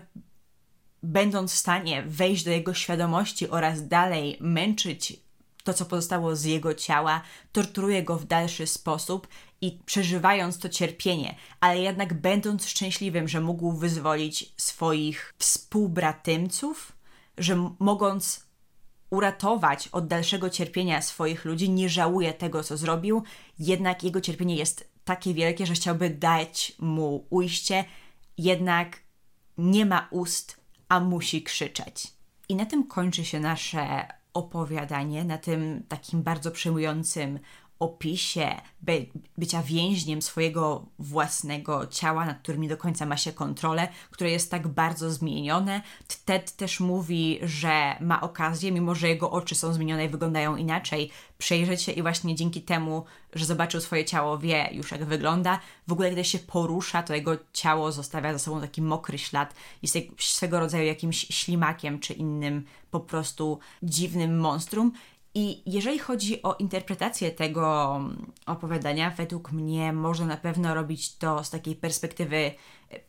będąc 1.05 1.53
w 1.53 1.57
stanie 1.57 2.03
wejść 2.07 2.43
do 2.43 2.51
jego 2.51 2.73
świadomości 2.73 3.49
oraz 3.49 3.87
dalej 3.87 4.37
męczyć 4.39 5.25
to, 5.63 5.73
co 5.73 5.85
pozostało 5.85 6.35
z 6.35 6.43
jego 6.43 6.73
ciała, 6.73 7.21
torturuje 7.51 8.03
go 8.03 8.17
w 8.17 8.25
dalszy 8.25 8.67
sposób 8.67 9.27
i 9.61 9.79
przeżywając 9.85 10.59
to 10.59 10.69
cierpienie, 10.69 11.35
ale 11.59 11.79
jednak 11.79 12.13
będąc 12.13 12.67
szczęśliwym, 12.67 13.27
że 13.27 13.41
mógł 13.41 13.71
wyzwolić 13.71 14.53
swoich 14.57 15.33
współbratymców, 15.37 16.91
że 17.37 17.69
mogąc 17.79 18.45
uratować 19.09 19.87
od 19.87 20.07
dalszego 20.07 20.49
cierpienia 20.49 21.01
swoich 21.01 21.45
ludzi, 21.45 21.69
nie 21.69 21.89
żałuje 21.89 22.33
tego, 22.33 22.63
co 22.63 22.77
zrobił, 22.77 23.23
jednak 23.59 24.03
jego 24.03 24.21
cierpienie 24.21 24.55
jest 24.55 24.89
takie 25.05 25.33
wielkie, 25.33 25.65
że 25.65 25.73
chciałby 25.73 26.09
dać 26.09 26.73
mu 26.79 27.25
ujście, 27.29 27.85
jednak 28.37 28.99
nie 29.57 29.85
ma 29.85 30.07
ust, 30.11 30.64
a 30.89 30.99
musi 30.99 31.43
krzyczeć. 31.43 32.07
I 32.49 32.55
na 32.55 32.65
tym 32.65 32.87
kończy 32.87 33.25
się 33.25 33.39
nasze 33.39 34.07
opowiadanie, 34.33 35.23
na 35.23 35.37
tym 35.37 35.83
takim 35.87 36.23
bardzo 36.23 36.51
przejmującym 36.51 37.39
opisie 37.79 38.55
by, 38.81 39.05
bycia 39.37 39.63
więźniem 39.63 40.21
swojego 40.21 40.85
własnego 40.99 41.87
ciała, 41.87 42.25
nad 42.25 42.39
którym 42.39 42.61
nie 42.61 42.69
do 42.69 42.77
końca 42.77 43.05
ma 43.05 43.17
się 43.17 43.33
kontrolę, 43.33 43.87
które 44.11 44.31
jest 44.31 44.51
tak 44.51 44.67
bardzo 44.67 45.11
zmienione. 45.11 45.81
Ted 46.25 46.55
też 46.55 46.79
mówi, 46.79 47.39
że 47.43 47.95
ma 48.01 48.21
okazję, 48.21 48.71
mimo 48.71 48.95
że 48.95 49.09
jego 49.09 49.31
oczy 49.31 49.55
są 49.55 49.73
zmienione 49.73 50.05
i 50.05 50.09
wyglądają 50.09 50.55
inaczej, 50.55 51.11
przejrzeć 51.37 51.81
się 51.81 51.91
i 51.91 52.01
właśnie 52.01 52.35
dzięki 52.35 52.61
temu, 52.61 53.05
że 53.33 53.45
zobaczył 53.45 53.81
swoje 53.81 54.05
ciało, 54.05 54.37
wie 54.37 54.69
już 54.71 54.91
jak 54.91 55.05
wygląda. 55.05 55.59
W 55.87 55.91
ogóle, 55.91 56.11
gdy 56.11 56.23
się 56.23 56.39
porusza, 56.39 57.03
to 57.03 57.13
jego 57.13 57.37
ciało 57.53 57.91
zostawia 57.91 58.33
za 58.33 58.39
sobą 58.39 58.61
taki 58.61 58.81
mokry 58.81 59.17
ślad, 59.17 59.53
jest 59.81 59.97
swego 60.17 60.59
rodzaju 60.59 60.85
jakimś 60.85 61.17
ślimakiem 61.17 61.99
czy 61.99 62.13
innym 62.13 62.65
po 62.91 62.99
prostu 62.99 63.59
dziwnym 63.83 64.39
monstrum. 64.39 64.91
I 65.35 65.71
jeżeli 65.71 65.99
chodzi 65.99 66.43
o 66.43 66.53
interpretację 66.53 67.31
tego 67.31 67.99
opowiadania, 68.45 69.09
według 69.09 69.51
mnie 69.51 69.93
można 69.93 70.25
na 70.25 70.37
pewno 70.37 70.73
robić 70.73 71.15
to 71.15 71.43
z 71.43 71.49
takiej 71.49 71.75
perspektywy 71.75 72.51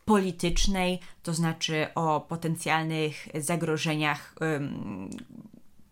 politycznej, 0.05 0.99
to 1.23 1.33
znaczy 1.33 1.87
o 1.95 2.21
potencjalnych 2.21 3.27
zagrożeniach 3.35 4.35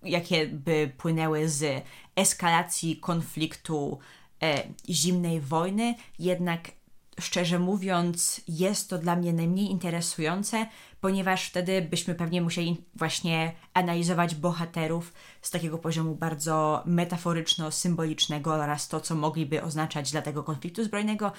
jakie 0.05 0.47
by 0.47 0.91
płynęły 0.97 1.49
z 1.49 1.83
eskalacji 2.15 2.97
konfliktu 2.97 3.99
e, 4.43 4.63
zimnej 4.89 5.41
wojny, 5.41 5.95
jednak 6.19 6.71
szczerze 7.19 7.59
mówiąc, 7.59 8.41
jest 8.47 8.89
to 8.89 8.97
dla 8.97 9.15
mnie 9.15 9.33
najmniej 9.33 9.71
interesujące, 9.71 10.67
ponieważ 11.01 11.49
wtedy 11.49 11.81
byśmy 11.81 12.15
pewnie 12.15 12.41
musieli 12.41 12.85
właśnie 12.95 13.53
analizować 13.73 14.35
bohaterów 14.35 15.13
z 15.41 15.51
takiego 15.51 15.77
poziomu 15.77 16.15
bardzo 16.15 16.83
metaforyczno-symbolicznego 16.85 18.47
oraz 18.51 18.87
to, 18.87 18.99
co 18.99 19.15
mogliby 19.15 19.63
oznaczać 19.63 20.11
dla 20.11 20.21
tego 20.21 20.43
konfliktu 20.43 20.83
zbrojnego. 20.83 21.31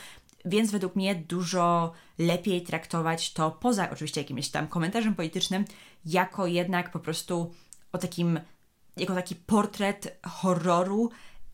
Więc 0.44 0.70
według 0.70 0.96
mnie 0.96 1.14
dużo 1.14 1.92
lepiej 2.18 2.62
traktować 2.62 3.32
to 3.32 3.50
poza 3.50 3.90
oczywiście 3.90 4.20
jakimś 4.20 4.48
tam 4.48 4.68
komentarzem 4.68 5.14
politycznym, 5.14 5.64
jako 6.04 6.46
jednak 6.46 6.92
po 6.92 6.98
prostu 6.98 7.54
o 7.92 7.98
takim, 7.98 8.40
jako 8.96 9.14
taki 9.14 9.34
portret 9.34 10.18
horroru 10.26 11.10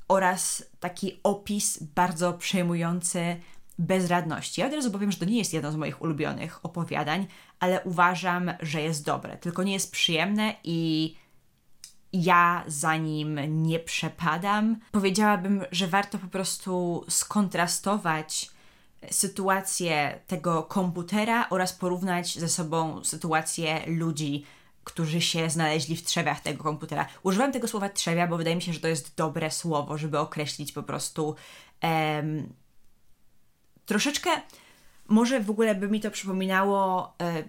oraz 0.09 0.65
taki 0.81 1.21
opis 1.23 1.83
bardzo 1.83 2.33
przejmujący 2.33 3.37
bezradności. 3.83 4.61
Ja 4.61 4.67
od 4.67 4.73
razu 4.73 4.91
powiem, 4.91 5.13
że 5.13 5.19
to 5.19 5.25
nie 5.25 5.39
jest 5.39 5.53
jedno 5.53 5.73
z 5.73 5.77
moich 5.77 6.03
ulubionych 6.03 6.61
opowiadań, 6.63 7.27
ale 7.61 7.81
uważam, 7.85 8.51
że 8.61 8.83
jest 8.83 9.05
dobre. 9.05 9.37
Tylko 9.37 9.63
nie 9.63 9.73
jest 9.73 9.93
przyjemne 9.93 10.55
i 10.65 11.15
ja 12.13 12.65
za 12.67 12.97
nim 12.97 13.41
nie 13.49 13.79
przepadam. 13.79 14.77
Powiedziałabym, 14.93 15.65
że 15.71 15.87
warto 15.87 16.19
po 16.19 16.27
prostu 16.27 17.05
skontrastować 17.09 18.51
sytuację 19.11 20.21
tego 20.27 20.63
komputera 20.63 21.49
oraz 21.51 21.73
porównać 21.73 22.39
ze 22.39 22.49
sobą 22.49 23.05
sytuację 23.05 23.83
ludzi, 23.87 24.45
którzy 24.85 25.21
się 25.21 25.51
znaleźli 25.51 25.97
w 25.97 26.03
trzewiach 26.03 26.41
tego 26.41 26.65
komputera. 26.65 27.07
Używam 27.23 27.53
tego 27.53 27.69
słowa 27.69 27.89
trzewia, 27.89 28.27
bo 28.27 28.37
wydaje 28.37 28.57
mi 28.57 28.63
się, 28.63 28.73
że 28.73 28.81
to 28.81 28.89
jest 28.89 29.17
dobre 29.17 29.51
słowo, 29.51 29.99
żeby 29.99 30.19
określić 30.19 30.73
po 30.73 30.83
prostu 30.83 31.35
em, 31.81 32.53
troszeczkę, 33.93 34.31
może 35.09 35.41
w 35.41 35.51
ogóle 35.51 35.75
by 35.75 35.89
mi 35.89 36.01
to 36.01 36.11
przypominało 36.11 37.13
e, 37.21 37.45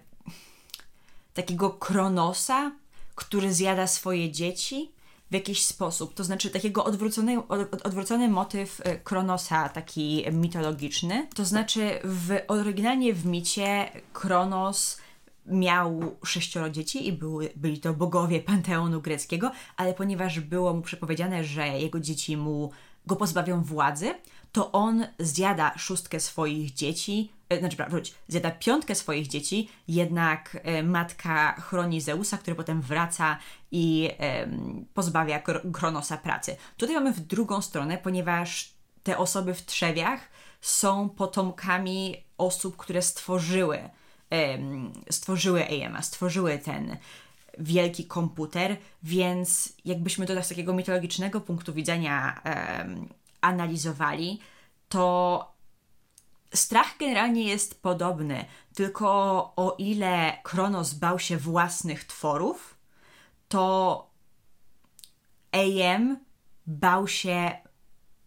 takiego 1.34 1.70
Kronosa, 1.70 2.72
który 3.14 3.52
zjada 3.54 3.86
swoje 3.86 4.32
dzieci 4.32 4.92
w 5.30 5.34
jakiś 5.34 5.66
sposób. 5.66 6.14
To 6.14 6.24
znaczy 6.24 6.50
takiego 6.50 6.84
odwrócony, 6.84 7.48
od, 7.48 7.86
odwrócony 7.86 8.28
motyw 8.28 8.80
e, 8.80 8.96
Kronosa, 8.96 9.68
taki 9.68 10.24
mitologiczny. 10.32 11.28
To 11.34 11.44
znaczy 11.44 11.98
w, 12.04 12.38
oryginalnie 12.48 13.14
w 13.14 13.26
micie 13.26 13.88
Kronos 14.12 15.00
miał 15.46 16.16
sześcioro 16.24 16.70
dzieci 16.70 17.08
i 17.08 17.12
były, 17.12 17.50
byli 17.56 17.80
to 17.80 17.94
bogowie 17.94 18.40
panteonu 18.40 19.00
greckiego, 19.00 19.50
ale 19.76 19.94
ponieważ 19.94 20.40
było 20.40 20.74
mu 20.74 20.82
przepowiedziane, 20.82 21.44
że 21.44 21.68
jego 21.68 22.00
dzieci 22.00 22.36
mu 22.36 22.70
go 23.06 23.16
pozbawią 23.16 23.62
władzy, 23.62 24.14
to 24.54 24.72
on 24.72 25.06
zjada 25.18 25.78
szóstkę 25.78 26.20
swoich 26.20 26.74
dzieci, 26.74 27.32
e, 27.48 27.58
znaczy, 27.58 27.76
wróć, 27.88 28.14
zjada 28.28 28.50
piątkę 28.50 28.94
swoich 28.94 29.26
dzieci, 29.26 29.68
jednak 29.88 30.56
e, 30.62 30.82
matka 30.82 31.52
chroni 31.52 32.00
Zeusa, 32.00 32.38
który 32.38 32.56
potem 32.56 32.82
wraca 32.82 33.38
i 33.70 34.10
pozbawia 34.94 35.42
Kronosa 35.72 36.16
pracy. 36.16 36.56
Tutaj 36.76 36.94
mamy 36.94 37.12
w 37.12 37.20
drugą 37.20 37.62
stronę, 37.62 37.98
ponieważ 37.98 38.72
te 39.02 39.18
osoby 39.18 39.54
w 39.54 39.62
trzewiach 39.62 40.20
są 40.60 41.08
potomkami 41.08 42.24
osób, 42.38 42.76
które 42.76 43.02
stworzyły, 43.02 43.78
stworzyły 45.10 45.66
AMA, 45.68 46.02
stworzyły 46.02 46.58
ten 46.58 46.96
wielki 47.58 48.04
komputer, 48.04 48.76
więc 49.02 49.72
jakbyśmy 49.84 50.26
to 50.26 50.42
z 50.42 50.48
takiego 50.48 50.74
mitologicznego 50.74 51.40
punktu 51.40 51.72
widzenia 51.72 52.42
analizowali, 53.44 54.40
to 54.88 55.54
strach 56.54 56.98
generalnie 56.98 57.44
jest 57.44 57.82
podobny, 57.82 58.44
tylko 58.74 59.08
o 59.56 59.76
ile 59.78 60.38
Kronos 60.42 60.94
bał 60.94 61.18
się 61.18 61.36
własnych 61.36 62.04
tworów, 62.04 62.78
to 63.48 64.10
AM 65.52 66.18
bał 66.66 67.08
się 67.08 67.50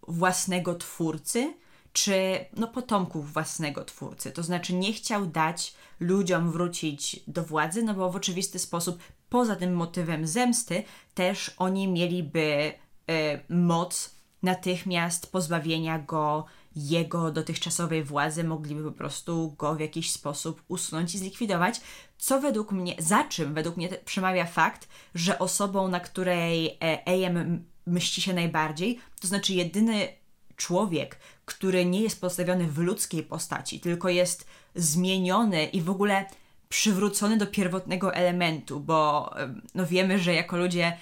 własnego 0.07 0.75
twórcy, 0.75 1.53
czy 1.93 2.45
no, 2.53 2.67
potomków 2.67 3.33
własnego 3.33 3.85
twórcy. 3.85 4.31
To 4.31 4.43
znaczy 4.43 4.73
nie 4.73 4.93
chciał 4.93 5.25
dać 5.25 5.73
ludziom 5.99 6.51
wrócić 6.51 7.19
do 7.27 7.43
władzy, 7.43 7.83
no 7.83 7.93
bo 7.93 8.11
w 8.11 8.15
oczywisty 8.15 8.59
sposób, 8.59 8.99
poza 9.29 9.55
tym 9.55 9.73
motywem 9.73 10.27
zemsty, 10.27 10.83
też 11.13 11.55
oni 11.57 11.87
mieliby 11.87 12.73
y, 13.11 13.39
moc 13.49 14.16
natychmiast 14.43 15.31
pozbawienia 15.31 15.99
go 15.99 16.45
jego 16.75 17.31
dotychczasowej 17.31 18.03
władzy, 18.03 18.43
mogliby 18.43 18.83
po 18.83 18.91
prostu 18.91 19.55
go 19.57 19.75
w 19.75 19.79
jakiś 19.79 20.11
sposób 20.11 20.63
usunąć 20.67 21.15
i 21.15 21.17
zlikwidować, 21.17 21.81
co 22.17 22.41
według 22.41 22.71
mnie, 22.71 22.95
za 22.99 23.23
czym 23.23 23.53
według 23.53 23.77
mnie 23.77 23.89
przemawia 24.05 24.45
fakt, 24.45 24.87
że 25.15 25.39
osobą, 25.39 25.87
na 25.87 25.99
której 25.99 26.77
e, 26.83 27.03
AM 27.07 27.63
myśli 27.85 28.23
się 28.23 28.33
najbardziej, 28.33 28.99
to 29.21 29.27
znaczy 29.27 29.53
jedyny 29.53 30.07
człowiek, 30.55 31.19
który 31.45 31.85
nie 31.85 32.01
jest 32.01 32.21
postawiony 32.21 32.67
w 32.67 32.77
ludzkiej 32.77 33.23
postaci, 33.23 33.79
tylko 33.79 34.09
jest 34.09 34.47
zmieniony 34.75 35.65
i 35.65 35.81
w 35.81 35.89
ogóle 35.89 36.25
przywrócony 36.69 37.37
do 37.37 37.47
pierwotnego 37.47 38.13
elementu, 38.13 38.79
bo 38.79 39.33
no 39.75 39.85
wiemy, 39.85 40.19
że 40.19 40.33
jako 40.33 40.57
ludzie 40.57 40.97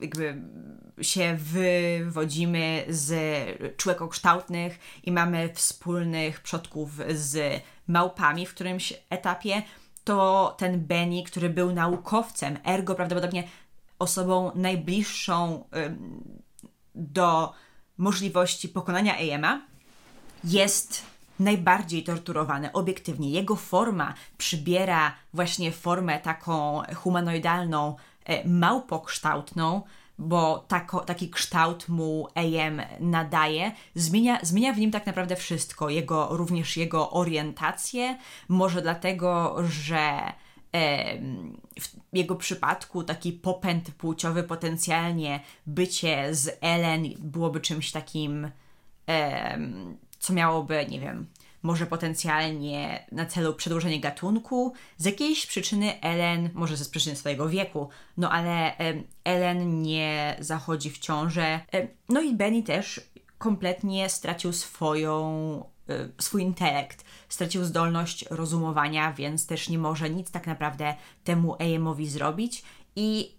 jakby 0.00 0.42
się 1.00 1.36
wywodzimy 1.38 2.84
z 2.88 3.14
człekokształtnych 3.76 4.78
i 5.02 5.12
mamy 5.12 5.54
wspólnych 5.54 6.40
przodków 6.40 6.90
z 7.14 7.62
małpami 7.86 8.46
w 8.46 8.54
którymś 8.54 8.94
etapie, 9.10 9.62
to 10.04 10.54
ten 10.58 10.80
Benny, 10.80 11.22
który 11.22 11.50
był 11.50 11.72
naukowcem, 11.72 12.58
ergo 12.64 12.94
prawdopodobnie 12.94 13.48
osobą 13.98 14.52
najbliższą 14.54 15.64
do 16.94 17.52
możliwości 17.98 18.68
pokonania 18.68 19.18
Ejema, 19.18 19.66
jest 20.44 21.11
najbardziej 21.42 22.04
torturowany 22.04 22.72
obiektywnie. 22.72 23.30
Jego 23.30 23.56
forma 23.56 24.14
przybiera 24.38 25.14
właśnie 25.34 25.72
formę 25.72 26.20
taką 26.20 26.82
humanoidalną, 26.94 27.96
e, 28.24 28.48
małpokształtną, 28.48 29.82
bo 30.18 30.64
tako, 30.68 31.00
taki 31.00 31.30
kształt 31.30 31.88
mu 31.88 32.28
AM 32.34 32.82
nadaje, 33.00 33.72
zmienia, 33.94 34.38
zmienia 34.42 34.72
w 34.72 34.78
nim 34.78 34.90
tak 34.90 35.06
naprawdę 35.06 35.36
wszystko, 35.36 35.90
jego, 35.90 36.28
również 36.30 36.76
jego 36.76 37.10
orientację, 37.10 38.18
może 38.48 38.82
dlatego, 38.82 39.56
że 39.68 40.32
w 41.80 42.16
jego 42.16 42.36
przypadku 42.36 43.04
taki 43.04 43.32
popęd 43.32 43.90
płciowy, 43.90 44.42
potencjalnie 44.42 45.40
bycie 45.66 46.34
z 46.34 46.58
Ellen 46.60 47.04
byłoby 47.18 47.60
czymś 47.60 47.92
takim, 47.92 48.50
co 50.18 50.32
miałoby, 50.32 50.86
nie 50.90 51.00
wiem, 51.00 51.26
może 51.62 51.86
potencjalnie 51.86 53.06
na 53.12 53.26
celu 53.26 53.54
przedłużenie 53.54 54.00
gatunku. 54.00 54.72
Z 54.96 55.04
jakiejś 55.04 55.46
przyczyny 55.46 56.00
Ellen, 56.00 56.50
może 56.54 56.76
ze 56.76 56.90
przyczyny 56.90 57.16
swojego 57.16 57.48
wieku, 57.48 57.88
no 58.16 58.30
ale 58.30 58.76
Ellen 59.24 59.82
nie 59.82 60.36
zachodzi 60.40 60.90
w 60.90 60.98
ciążę. 60.98 61.60
No 62.08 62.20
i 62.20 62.34
Benny 62.34 62.62
też 62.62 63.00
kompletnie 63.38 64.08
stracił 64.08 64.52
swoją, 64.52 65.64
e, 65.88 66.08
swój 66.18 66.42
intelekt, 66.42 67.04
stracił 67.28 67.64
zdolność 67.64 68.24
rozumowania, 68.30 69.12
więc 69.12 69.46
też 69.46 69.68
nie 69.68 69.78
może 69.78 70.10
nic 70.10 70.30
tak 70.30 70.46
naprawdę 70.46 70.94
temu 71.24 71.54
AM-owi 71.54 72.08
zrobić. 72.08 72.62
I 72.96 73.36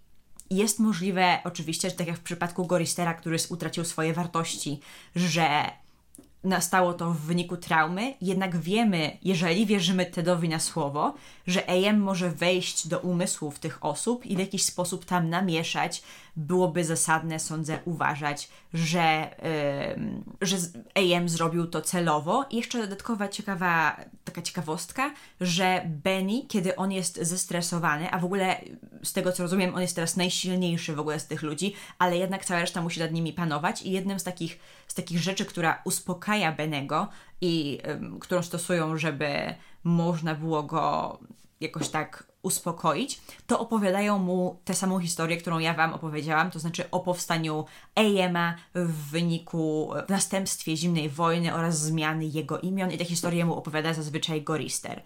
jest 0.50 0.78
możliwe, 0.78 1.38
oczywiście, 1.44 1.90
że 1.90 1.96
tak 1.96 2.06
jak 2.06 2.16
w 2.16 2.22
przypadku 2.22 2.66
Goristera, 2.66 3.14
który 3.14 3.36
utracił 3.50 3.84
swoje 3.84 4.12
wartości, 4.12 4.80
że 5.16 5.70
nastało 6.44 6.92
to 6.94 7.10
w 7.10 7.18
wyniku 7.18 7.56
traumy, 7.56 8.14
jednak 8.20 8.56
wiemy, 8.56 9.16
jeżeli 9.22 9.66
wierzymy 9.66 10.06
Tedowi 10.06 10.48
na 10.48 10.58
słowo, 10.58 11.14
że 11.46 11.70
AM 11.70 12.00
może 12.00 12.30
wejść 12.30 12.88
do 12.88 12.98
umysłów 12.98 13.58
tych 13.58 13.84
osób 13.84 14.26
i 14.26 14.36
w 14.36 14.38
jakiś 14.38 14.64
sposób 14.64 15.04
tam 15.04 15.30
namieszać, 15.30 16.02
byłoby 16.36 16.84
zasadne, 16.84 17.38
sądzę, 17.38 17.78
uważać, 17.84 18.48
że, 18.74 19.36
yy, 20.40 20.46
że 20.46 20.56
AM 20.94 21.28
zrobił 21.28 21.66
to 21.66 21.80
celowo. 21.82 22.44
I 22.50 22.56
jeszcze 22.56 22.78
dodatkowa 22.78 23.28
ciekawa, 23.28 23.96
taka 24.24 24.42
ciekawostka, 24.42 25.14
że 25.40 25.82
Benny, 25.86 26.42
kiedy 26.48 26.76
on 26.76 26.92
jest 26.92 27.18
zestresowany, 27.22 28.10
a 28.10 28.18
w 28.18 28.24
ogóle 28.24 28.60
z 29.02 29.12
tego 29.12 29.32
co 29.32 29.42
rozumiem, 29.42 29.74
on 29.74 29.80
jest 29.80 29.94
teraz 29.94 30.16
najsilniejszy 30.16 30.94
w 30.94 31.00
ogóle 31.00 31.20
z 31.20 31.26
tych 31.26 31.42
ludzi, 31.42 31.74
ale 31.98 32.16
jednak 32.16 32.44
cała 32.44 32.60
reszta 32.60 32.82
musi 32.82 33.00
nad 33.00 33.12
nimi 33.12 33.32
panować 33.32 33.82
i 33.82 33.90
jednym 33.90 34.20
z 34.20 34.24
takich, 34.24 34.58
z 34.88 34.94
takich 34.94 35.18
rzeczy, 35.18 35.44
która 35.44 35.82
uspokaja 35.84 36.52
Benego 36.52 37.08
i 37.40 37.70
yy, 37.72 38.18
którą 38.20 38.42
stosują, 38.42 38.96
żeby 38.96 39.54
można 39.84 40.34
było 40.34 40.62
go 40.62 41.18
jakoś 41.60 41.88
tak 41.88 42.33
uspokoić, 42.44 43.20
to 43.46 43.60
opowiadają 43.60 44.18
mu 44.18 44.60
tę 44.64 44.74
samą 44.74 44.98
historię, 44.98 45.36
którą 45.36 45.58
ja 45.58 45.74
Wam 45.74 45.92
opowiedziałam, 45.92 46.50
to 46.50 46.58
znaczy 46.58 46.90
o 46.90 47.00
powstaniu 47.00 47.64
Ejema 47.96 48.54
w 48.74 49.10
wyniku, 49.10 49.92
w 50.06 50.10
następstwie 50.10 50.76
zimnej 50.76 51.08
wojny 51.08 51.54
oraz 51.54 51.80
zmiany 51.80 52.24
jego 52.24 52.58
imion 52.58 52.90
i 52.90 52.98
tę 52.98 53.04
historię 53.04 53.44
mu 53.44 53.54
opowiada 53.54 53.94
zazwyczaj 53.94 54.42
Gorister. 54.42 55.02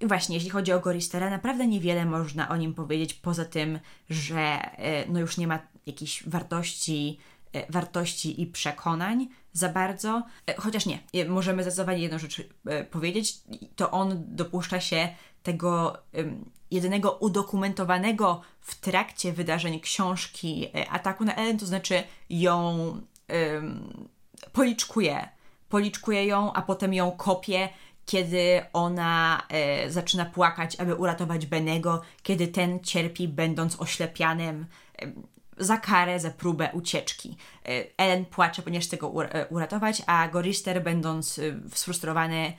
I 0.00 0.06
właśnie, 0.06 0.36
jeśli 0.36 0.50
chodzi 0.50 0.72
o 0.72 0.80
Goristera, 0.80 1.30
naprawdę 1.30 1.66
niewiele 1.66 2.04
można 2.04 2.48
o 2.48 2.56
nim 2.56 2.74
powiedzieć, 2.74 3.14
poza 3.14 3.44
tym, 3.44 3.78
że 4.10 4.38
e, 4.38 5.08
no 5.08 5.20
już 5.20 5.38
nie 5.38 5.46
ma 5.46 5.58
jakichś 5.86 6.28
wartości, 6.28 7.18
wartości 7.68 8.42
i 8.42 8.46
przekonań 8.46 9.28
za 9.52 9.68
bardzo. 9.68 10.22
E, 10.46 10.54
chociaż 10.54 10.86
nie, 10.86 10.98
możemy 11.28 11.62
zdecydowanie 11.62 12.02
jedną 12.02 12.18
rzecz 12.18 12.48
powiedzieć, 12.90 13.34
to 13.76 13.90
on 13.90 14.24
dopuszcza 14.26 14.80
się 14.80 15.08
tego 15.42 15.98
jedynego 16.70 17.12
udokumentowanego 17.12 18.40
w 18.60 18.80
trakcie 18.80 19.32
wydarzeń 19.32 19.80
książki 19.80 20.68
ataku 20.90 21.24
na 21.24 21.34
Ellen, 21.34 21.58
to 21.58 21.66
znaczy 21.66 22.02
ją 22.30 23.00
policzkuje. 24.52 25.28
Policzkuje 25.68 26.26
ją, 26.26 26.52
a 26.52 26.62
potem 26.62 26.94
ją 26.94 27.10
kopie 27.10 27.68
kiedy 28.06 28.60
ona 28.72 29.42
e, 29.48 29.90
zaczyna 29.90 30.24
płakać, 30.24 30.80
aby 30.80 30.94
uratować 30.94 31.46
Benego, 31.46 32.00
kiedy 32.22 32.48
ten 32.48 32.80
cierpi, 32.80 33.28
będąc 33.28 33.80
oślepianym 33.80 34.66
e, 35.02 35.12
za 35.58 35.76
karę, 35.76 36.20
za 36.20 36.30
próbę 36.30 36.70
ucieczki. 36.72 37.36
E, 37.64 37.84
Ellen 37.96 38.24
płacze, 38.24 38.62
ponieważ 38.62 38.86
chce 38.86 38.96
go 38.96 39.24
e, 39.24 39.48
uratować, 39.48 40.02
a 40.06 40.28
Gorister, 40.28 40.82
będąc 40.82 41.38
e, 41.38 41.42
sfrustrowany, 41.74 42.52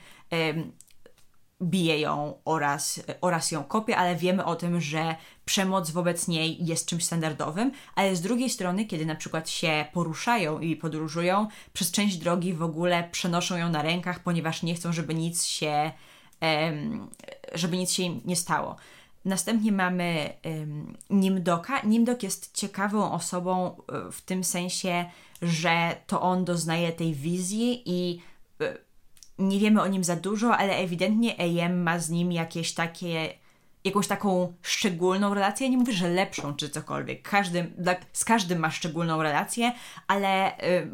bije 1.62 2.00
ją 2.00 2.38
oraz, 2.44 3.00
oraz 3.20 3.50
ją 3.50 3.64
kopie, 3.64 3.96
ale 3.96 4.16
wiemy 4.16 4.44
o 4.44 4.56
tym, 4.56 4.80
że 4.80 5.16
przemoc 5.44 5.90
wobec 5.90 6.28
niej 6.28 6.66
jest 6.66 6.88
czymś 6.88 7.04
standardowym, 7.04 7.72
ale 7.94 8.16
z 8.16 8.20
drugiej 8.20 8.50
strony, 8.50 8.84
kiedy 8.84 9.06
na 9.06 9.14
przykład 9.14 9.50
się 9.50 9.84
poruszają 9.92 10.60
i 10.60 10.76
podróżują, 10.76 11.48
przez 11.72 11.90
część 11.90 12.16
drogi 12.16 12.54
w 12.54 12.62
ogóle 12.62 13.08
przenoszą 13.12 13.56
ją 13.56 13.68
na 13.68 13.82
rękach, 13.82 14.20
ponieważ 14.20 14.62
nie 14.62 14.74
chcą, 14.74 14.92
żeby 14.92 15.14
nic 15.14 15.44
się, 15.44 15.92
żeby 17.54 17.76
nic 17.76 17.92
się 17.92 18.20
nie 18.20 18.36
stało. 18.36 18.76
Następnie 19.24 19.72
mamy 19.72 20.30
Nimdoka. 21.10 21.80
Nimdok 21.80 22.22
jest 22.22 22.54
ciekawą 22.54 23.12
osobą 23.12 23.76
e, 23.76 24.12
w 24.12 24.22
tym 24.22 24.44
sensie, 24.44 25.04
że 25.42 25.96
to 26.06 26.20
on 26.20 26.44
doznaje 26.44 26.92
tej 26.92 27.14
wizji 27.14 27.82
i 27.86 28.22
e, 28.60 28.78
nie 29.38 29.58
wiemy 29.58 29.82
o 29.82 29.86
nim 29.86 30.04
za 30.04 30.16
dużo, 30.16 30.56
ale 30.56 30.76
ewidentnie 30.76 31.36
AM 31.38 31.82
ma 31.82 31.98
z 31.98 32.10
nim 32.10 32.32
jakieś 32.32 32.74
takie, 32.74 33.34
jakąś 33.84 34.06
taką 34.06 34.54
szczególną 34.62 35.34
relację. 35.34 35.70
Nie 35.70 35.76
mówię, 35.76 35.92
że 35.92 36.08
lepszą 36.08 36.54
czy 36.54 36.68
cokolwiek. 36.68 37.28
Każdy, 37.28 37.70
z 38.12 38.24
każdym 38.24 38.58
ma 38.58 38.70
szczególną 38.70 39.22
relację, 39.22 39.72
ale 40.06 40.58
y, 40.58 40.90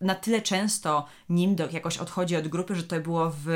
na 0.00 0.14
tyle 0.14 0.42
często 0.42 1.06
Nimdok 1.28 1.72
jakoś 1.72 1.98
odchodzi 1.98 2.36
od 2.36 2.48
grupy, 2.48 2.74
że 2.74 2.82
to 2.82 3.00
było 3.00 3.30
w 3.30 3.46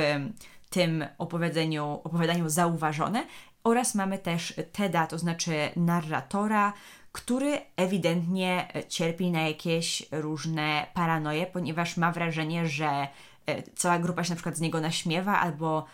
tym 0.70 1.04
opowiadaniu, 1.18 2.00
opowiadaniu 2.04 2.48
zauważone. 2.48 3.26
Oraz 3.64 3.94
mamy 3.94 4.18
też 4.18 4.54
Teda, 4.72 5.06
to 5.06 5.18
znaczy 5.18 5.54
narratora, 5.76 6.72
który 7.12 7.60
ewidentnie 7.76 8.68
cierpi 8.88 9.30
na 9.30 9.42
jakieś 9.42 10.02
różne 10.12 10.86
paranoje, 10.94 11.46
ponieważ 11.46 11.96
ma 11.96 12.12
wrażenie, 12.12 12.66
że 12.66 13.08
E, 13.46 13.62
cała 13.62 13.98
grupa 13.98 14.24
się 14.24 14.30
na 14.30 14.36
przykład 14.36 14.56
z 14.56 14.60
niego 14.60 14.80
naśmiewa 14.80 15.40
albo 15.40 15.84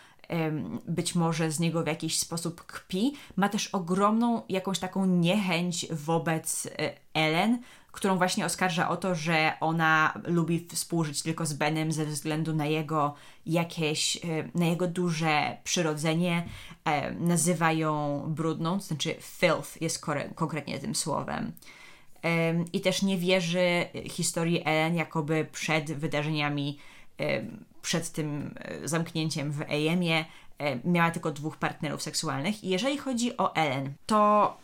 być 0.89 1.15
może 1.15 1.51
z 1.51 1.61
niego 1.61 1.83
w 1.83 1.87
jakiś 1.87 2.19
sposób 2.19 2.67
kpi. 2.67 3.13
Ma 3.37 3.49
też 3.49 3.67
ogromną 3.67 4.43
jakąś 4.49 4.79
taką 4.79 5.07
niechęć 5.07 5.87
wobec 5.91 6.67
e, 6.67 6.71
Ellen, 7.15 7.59
którą 7.93 8.19
właśnie 8.19 8.45
oskarża 8.45 8.89
o 8.89 8.97
to, 8.97 9.15
że 9.15 9.53
ona 9.61 10.15
lubi 10.25 10.67
współżyć 10.73 11.23
tylko 11.23 11.47
z 11.47 11.53
Benem 11.53 11.93
ze 11.93 12.07
względu 12.07 12.55
na 12.55 12.67
jego 12.67 13.15
jakieś, 13.47 14.17
e, 14.17 14.21
na 14.55 14.67
jego 14.67 14.87
duże 14.87 15.57
przyrodzenie. 15.65 16.47
Nazywa 17.21 17.73
ją 17.73 18.23
brudną, 18.29 18.79
to 18.79 18.85
znaczy 18.85 19.15
filth 19.21 19.83
jest 19.83 20.07
konkretnie 20.35 20.79
tym 20.79 20.95
słowem. 20.95 21.53
I 22.73 22.81
też 22.81 23.03
nie 23.03 23.19
wierzy 23.19 23.87
historii 24.11 24.63
Ellen 24.65 24.95
jakoby 24.95 25.47
przed 25.53 25.93
wydarzeniami 25.93 26.79
przed 27.83 28.11
tym 28.11 28.55
e, 28.59 28.89
zamknięciem 28.89 29.53
w 29.53 29.63
AM-ie 29.63 30.25
e, 30.59 30.89
miała 30.91 31.11
tylko 31.11 31.31
dwóch 31.31 31.57
partnerów 31.57 32.03
seksualnych. 32.03 32.65
I 32.65 32.69
jeżeli 32.69 32.99
chodzi 32.99 33.37
o 33.37 33.55
Ellen, 33.55 33.95
to 34.07 34.57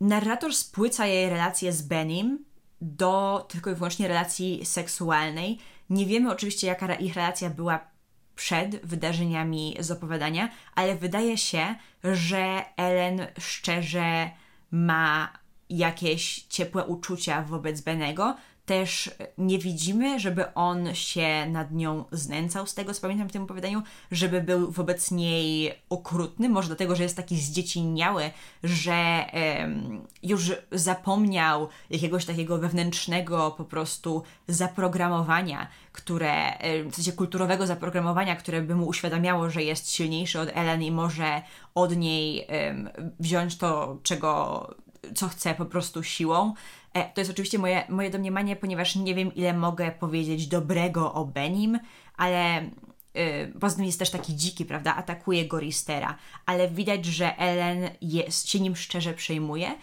narrator 0.00 0.54
spłyca 0.54 1.06
jej 1.06 1.30
relację 1.30 1.72
z 1.72 1.82
Benim 1.82 2.44
do 2.80 3.46
tylko 3.48 3.70
i 3.70 3.74
wyłącznie 3.74 4.08
relacji 4.08 4.66
seksualnej. 4.66 5.58
Nie 5.90 6.06
wiemy 6.06 6.32
oczywiście, 6.32 6.66
jaka 6.66 6.94
ich 6.94 7.14
relacja 7.14 7.50
była 7.50 7.80
przed 8.42 8.86
wydarzeniami 8.86 9.76
z 9.80 9.90
opowiadania, 9.90 10.48
ale 10.74 10.96
wydaje 10.96 11.38
się, 11.38 11.74
że 12.04 12.64
Ellen 12.76 13.26
szczerze 13.40 14.30
ma 14.70 15.32
jakieś 15.70 16.42
ciepłe 16.42 16.84
uczucia 16.84 17.42
wobec 17.42 17.80
Benego, 17.80 18.36
też 18.66 19.10
nie 19.38 19.58
widzimy, 19.58 20.20
żeby 20.20 20.54
on 20.54 20.94
się 20.94 21.46
nad 21.46 21.72
nią 21.72 22.04
znęcał, 22.12 22.66
z 22.66 22.74
tego 22.74 22.94
co 22.94 23.00
pamiętam 23.00 23.28
w 23.28 23.32
tym 23.32 23.42
opowiadaniu, 23.42 23.82
żeby 24.10 24.40
był 24.40 24.70
wobec 24.70 25.10
niej 25.10 25.74
okrutny, 25.88 26.48
może 26.48 26.68
dlatego, 26.68 26.96
że 26.96 27.02
jest 27.02 27.16
taki 27.16 27.36
zdzieciniały, 27.36 28.30
że 28.62 29.26
um, 29.58 30.06
już 30.22 30.52
zapomniał 30.72 31.68
jakiegoś 31.90 32.24
takiego 32.24 32.58
wewnętrznego 32.58 33.50
po 33.50 33.64
prostu 33.64 34.22
zaprogramowania, 34.48 35.68
które, 35.92 36.58
w 36.90 36.94
sensie 36.94 37.12
kulturowego 37.12 37.66
zaprogramowania, 37.66 38.36
które 38.36 38.62
by 38.62 38.74
mu 38.74 38.86
uświadamiało, 38.86 39.50
że 39.50 39.62
jest 39.62 39.90
silniejszy 39.90 40.40
od 40.40 40.48
Ellen 40.54 40.82
i 40.82 40.90
może 40.90 41.42
od 41.74 41.96
niej 41.96 42.46
um, 42.48 42.88
wziąć 43.20 43.56
to, 43.56 43.98
czego, 44.02 44.74
co 45.14 45.28
chce 45.28 45.54
po 45.54 45.66
prostu 45.66 46.02
siłą. 46.02 46.54
E, 46.94 47.12
to 47.14 47.20
jest 47.20 47.30
oczywiście 47.30 47.58
moje, 47.58 47.84
moje 47.88 48.10
domniemanie, 48.10 48.56
ponieważ 48.56 48.96
nie 48.96 49.14
wiem, 49.14 49.34
ile 49.34 49.52
mogę 49.54 49.90
powiedzieć 49.90 50.46
dobrego 50.46 51.14
o 51.14 51.24
Benim, 51.24 51.78
ale 52.16 52.70
yy, 53.14 53.52
poza 53.60 53.76
tym 53.76 53.84
jest 53.84 53.98
też 53.98 54.10
taki 54.10 54.36
dziki, 54.36 54.64
prawda? 54.64 54.96
Atakuje 54.96 55.48
Goristera, 55.48 56.18
ale 56.46 56.68
widać, 56.68 57.04
że 57.04 57.38
Ellen 57.38 57.90
jest, 58.02 58.48
się 58.48 58.60
nim 58.60 58.76
szczerze 58.76 59.14
przejmuje 59.14 59.74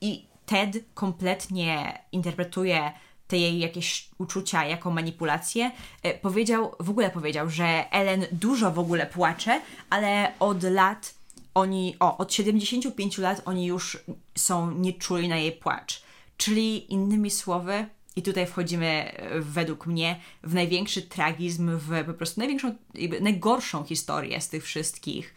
i 0.00 0.26
Ted 0.46 0.84
kompletnie 0.94 1.98
interpretuje 2.12 2.92
te 3.28 3.36
jej 3.38 3.58
jakieś 3.58 4.08
uczucia 4.18 4.64
jako 4.64 4.90
manipulację. 4.90 5.70
Yy, 6.04 6.14
powiedział, 6.14 6.74
w 6.80 6.90
ogóle 6.90 7.10
powiedział, 7.10 7.50
że 7.50 7.90
Ellen 7.90 8.26
dużo 8.32 8.72
w 8.72 8.78
ogóle 8.78 9.06
płacze, 9.06 9.60
ale 9.90 10.32
od 10.38 10.62
lat 10.62 11.14
oni, 11.54 11.96
o, 12.00 12.18
od 12.18 12.32
75 12.32 13.18
lat 13.18 13.42
oni 13.44 13.66
już 13.66 13.98
są 14.34 14.70
nieczuli 14.70 15.28
na 15.28 15.36
jej 15.36 15.52
płacz. 15.52 16.05
Czyli 16.36 16.92
innymi 16.92 17.30
słowy, 17.30 17.86
i 18.16 18.22
tutaj 18.22 18.46
wchodzimy 18.46 18.86
e, 18.86 19.40
według 19.40 19.86
mnie 19.86 20.20
w 20.42 20.54
największy 20.54 21.02
tragizm, 21.02 21.70
w 21.78 22.04
po 22.06 22.14
prostu 22.14 22.40
największą, 22.40 22.76
najgorszą 23.20 23.84
historię 23.84 24.40
z 24.40 24.48
tych 24.48 24.64
wszystkich 24.64 25.34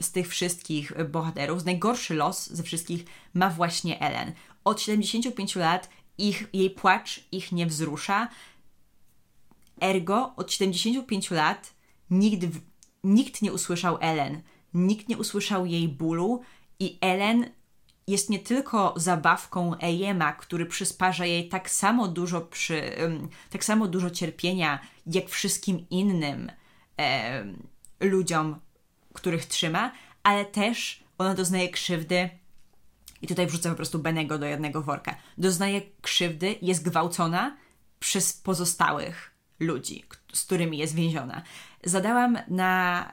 z 0.00 0.12
tych 0.12 0.28
wszystkich 0.28 0.92
bohaterów, 1.08 1.64
najgorszy 1.64 2.14
los 2.14 2.50
ze 2.50 2.62
wszystkich 2.62 3.04
ma 3.34 3.50
właśnie 3.50 4.00
Ellen. 4.00 4.32
Od 4.64 4.80
75 4.80 5.56
lat 5.56 5.88
ich, 6.18 6.48
jej 6.52 6.70
płacz 6.70 7.20
ich 7.32 7.52
nie 7.52 7.66
wzrusza. 7.66 8.28
Ergo, 9.80 10.32
od 10.36 10.52
75 10.52 11.30
lat 11.30 11.74
nikt, 12.10 12.46
nikt 13.04 13.42
nie 13.42 13.52
usłyszał 13.52 13.98
Ellen, 14.00 14.42
nikt 14.74 15.08
nie 15.08 15.18
usłyszał 15.18 15.66
jej 15.66 15.88
bólu 15.88 16.42
i 16.78 16.98
Ellen 17.00 17.50
jest 18.06 18.30
nie 18.30 18.38
tylko 18.38 18.94
zabawką 18.96 19.78
Ejema, 19.78 20.32
który 20.32 20.66
przysparza 20.66 21.26
jej 21.26 21.48
tak 21.48 21.70
samo 21.70 22.08
dużo, 22.08 22.40
przy, 22.40 22.96
tak 23.50 23.64
samo 23.64 23.86
dużo 23.86 24.10
cierpienia, 24.10 24.78
jak 25.06 25.28
wszystkim 25.28 25.86
innym 25.90 26.52
ludziom, 28.00 28.60
których 29.12 29.46
trzyma, 29.46 29.92
ale 30.22 30.44
też 30.44 31.04
ona 31.18 31.34
doznaje 31.34 31.68
krzywdy 31.68 32.30
i 33.22 33.26
tutaj 33.26 33.46
wrzucę 33.46 33.70
po 33.70 33.76
prostu 33.76 33.98
Benego 33.98 34.38
do 34.38 34.46
jednego 34.46 34.82
worka. 34.82 35.16
Doznaje 35.38 35.82
krzywdy, 36.00 36.56
jest 36.62 36.84
gwałcona 36.84 37.56
przez 38.00 38.32
pozostałych 38.32 39.30
ludzi, 39.60 40.04
z 40.32 40.42
którymi 40.42 40.78
jest 40.78 40.94
więziona. 40.94 41.42
Zadałam 41.84 42.38
na, 42.48 43.12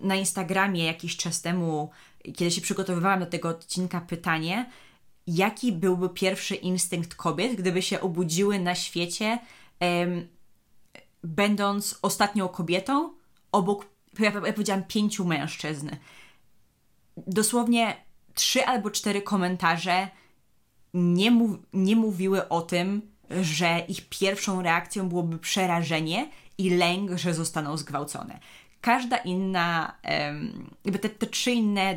na 0.00 0.16
Instagramie 0.16 0.84
jakiś 0.84 1.16
czas 1.16 1.42
temu 1.42 1.90
kiedy 2.36 2.50
się 2.50 2.60
przygotowywałam 2.60 3.20
do 3.20 3.26
tego 3.26 3.48
odcinka, 3.48 4.00
pytanie, 4.00 4.70
jaki 5.26 5.72
byłby 5.72 6.08
pierwszy 6.08 6.54
instynkt 6.54 7.14
kobiet, 7.14 7.54
gdyby 7.54 7.82
się 7.82 8.00
obudziły 8.00 8.58
na 8.58 8.74
świecie, 8.74 9.38
będąc 11.24 11.98
ostatnią 12.02 12.48
kobietą 12.48 13.12
obok, 13.52 13.86
ja, 14.18 14.30
ja 14.30 14.52
powiedziałam, 14.52 14.84
pięciu 14.84 15.24
mężczyzn. 15.24 15.90
dosłownie 17.26 17.96
trzy 18.34 18.64
albo 18.64 18.90
cztery 18.90 19.22
komentarze 19.22 20.08
nie, 20.94 21.32
nie 21.72 21.96
mówiły 21.96 22.48
o 22.48 22.62
tym, 22.62 23.02
że 23.42 23.78
ich 23.88 24.08
pierwszą 24.08 24.62
reakcją 24.62 25.08
byłoby 25.08 25.38
przerażenie 25.38 26.30
i 26.58 26.70
lęk, 26.70 27.10
że 27.10 27.34
zostaną 27.34 27.76
zgwałcone. 27.76 28.40
Każda 28.80 29.16
inna, 29.16 29.94
jakby 30.84 30.98
te, 30.98 31.08
te 31.08 31.26
trzy 31.26 31.50
inne 31.50 31.82
e, 31.82 31.96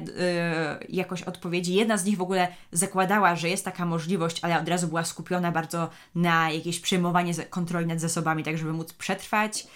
jakoś 0.90 1.24
odpowiedzi, 1.24 1.74
jedna 1.74 1.98
z 1.98 2.06
nich 2.06 2.18
w 2.18 2.22
ogóle 2.22 2.48
zakładała, 2.72 3.36
że 3.36 3.50
jest 3.50 3.66
taka 3.66 3.86
możliwość, 3.86 4.40
ale 4.42 4.60
od 4.60 4.70
razu 4.70 4.88
była 4.88 5.04
skupiona 5.04 5.52
bardzo 5.52 5.90
na 6.16 6.52
jakieś 6.52 6.80
przejmowanie 6.80 7.34
kontroli 7.50 7.86
nad 7.86 8.00
zasobami, 8.00 8.44
tak 8.44 8.58
żeby 8.58 8.74
móc 8.74 8.94
przetrwać. 8.94 9.68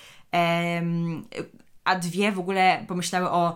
A 1.83 1.95
dwie 1.95 2.31
w 2.31 2.39
ogóle 2.39 2.85
pomyślały 2.87 3.29
o 3.29 3.55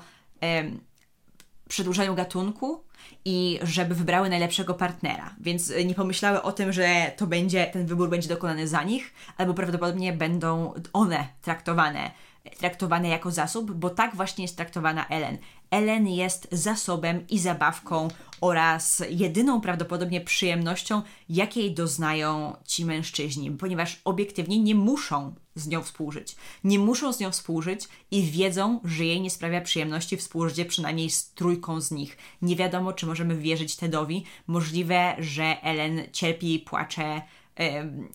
przedłużaniu 1.69 2.15
gatunku 2.15 2.83
i 3.25 3.59
żeby 3.63 3.95
wybrały 3.95 4.29
najlepszego 4.29 4.73
partnera. 4.73 5.35
Więc 5.39 5.73
nie 5.85 5.95
pomyślały 5.95 6.41
o 6.41 6.51
tym, 6.51 6.73
że 6.73 7.11
to 7.17 7.27
będzie, 7.27 7.65
ten 7.65 7.85
wybór 7.85 8.09
będzie 8.09 8.29
dokonany 8.29 8.67
za 8.67 8.83
nich, 8.83 9.13
albo 9.37 9.53
prawdopodobnie 9.53 10.13
będą 10.13 10.73
one 10.93 11.27
traktowane 11.41 12.11
traktowane 12.57 13.07
jako 13.07 13.31
zasób, 13.31 13.71
bo 13.71 13.89
tak 13.89 14.15
właśnie 14.15 14.43
jest 14.43 14.55
traktowana 14.55 15.07
Ellen. 15.07 15.37
Ellen 15.71 16.07
jest 16.07 16.47
zasobem 16.51 17.27
i 17.29 17.39
zabawką 17.39 18.07
oraz 18.41 19.03
jedyną 19.09 19.61
prawdopodobnie 19.61 20.21
przyjemnością, 20.21 21.01
jakiej 21.29 21.73
doznają 21.73 22.55
ci 22.65 22.85
mężczyźni, 22.85 23.51
ponieważ 23.51 24.01
obiektywnie 24.05 24.59
nie 24.59 24.75
muszą 24.75 25.33
z 25.55 25.67
nią 25.67 25.83
współżyć. 25.83 26.35
Nie 26.63 26.79
muszą 26.79 27.13
z 27.13 27.19
nią 27.19 27.31
współżyć 27.31 27.81
i 28.11 28.23
wiedzą, 28.23 28.79
że 28.83 29.05
jej 29.05 29.21
nie 29.21 29.29
sprawia 29.29 29.61
przyjemności 29.61 30.17
współżycie 30.17 30.65
przynajmniej 30.65 31.09
z 31.09 31.31
trójką 31.31 31.81
z 31.81 31.91
nich. 31.91 32.17
Nie 32.41 32.55
wiadomo, 32.55 32.93
czy 32.93 33.05
możemy 33.05 33.37
wierzyć 33.37 33.75
Tedowi. 33.75 34.23
Możliwe, 34.47 35.15
że 35.19 35.61
Ellen 35.61 36.01
cierpi 36.11 36.59
płacze, 36.59 37.21
yy, 37.59 37.65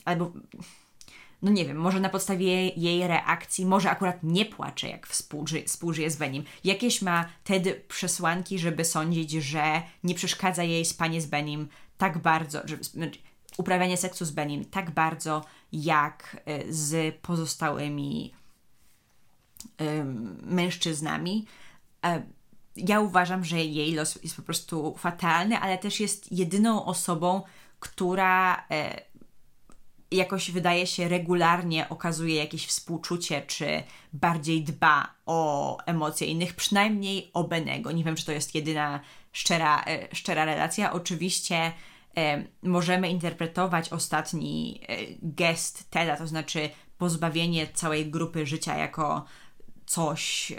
albo 0.05 0.33
no 1.43 1.51
nie 1.51 1.65
wiem, 1.65 1.77
może 1.77 2.01
na 2.01 2.09
podstawie 2.09 2.69
jej 2.69 3.07
reakcji, 3.07 3.67
może 3.67 3.91
akurat 3.91 4.23
nie 4.23 4.45
płacze, 4.45 4.89
jak 4.89 5.07
współży, 5.07 5.65
współżyje 5.65 6.11
z 6.11 6.17
Benim. 6.17 6.45
Jakieś 6.65 7.03
ma 7.03 7.29
Ted 7.45 7.87
przesłanki, 7.89 8.59
żeby 8.59 8.85
sądzić, 8.85 9.31
że 9.31 9.83
nie 10.05 10.15
przeszkadza 10.15 10.63
jej 10.63 10.85
spanie 10.85 11.21
z 11.21 11.27
Benim 11.27 11.69
tak 11.99 12.19
bardzo, 12.19 12.61
znaczy, 12.81 13.19
uprawianie 13.57 13.97
seksu 13.97 14.25
z 14.25 14.31
Benim 14.31 14.65
tak 14.65 14.91
bardzo, 14.91 15.45
jak 15.73 16.43
e, 16.47 16.73
z 16.73 17.15
pozostałymi 17.15 18.33
mężczyznami. 20.43 21.47
E, 22.05 22.23
ja 22.77 23.01
uważam, 23.01 23.45
że 23.45 23.65
jej 23.65 23.95
los 23.95 24.19
jest 24.23 24.37
po 24.37 24.43
prostu 24.43 24.95
fatalny, 24.99 25.59
ale 25.59 25.79
też 25.79 26.01
jest 26.01 26.33
jedyną 26.33 26.85
osobą, 26.85 27.43
która 27.81 28.65
e, 28.71 29.03
jakoś 30.17 30.51
wydaje 30.51 30.87
się 30.87 31.09
regularnie 31.09 31.89
okazuje 31.89 32.35
jakieś 32.35 32.67
współczucie, 32.67 33.43
czy 33.47 33.83
bardziej 34.13 34.63
dba 34.63 35.15
o 35.27 35.79
emocje 35.87 36.27
innych, 36.27 36.55
przynajmniej 36.55 37.31
o 37.35 37.45
Benego. 37.45 37.93
Nie 37.93 38.05
wiem, 38.05 38.17
czy 38.17 38.27
to 38.27 38.33
jest 38.33 38.55
jedyna 38.55 39.01
szczera, 39.33 39.85
e, 39.85 40.15
szczera 40.15 40.45
relacja. 40.45 40.93
Oczywiście 40.93 41.73
e, 42.17 42.45
możemy 42.63 43.09
interpretować 43.09 43.89
ostatni 43.89 44.81
e, 44.89 44.97
gest 45.23 45.91
Teda, 45.91 46.17
to 46.17 46.27
znaczy 46.27 46.71
pozbawienie 46.99 47.67
całej 47.67 48.11
grupy 48.11 48.47
życia 48.47 48.79
jako 48.79 49.25
coś, 49.87 50.53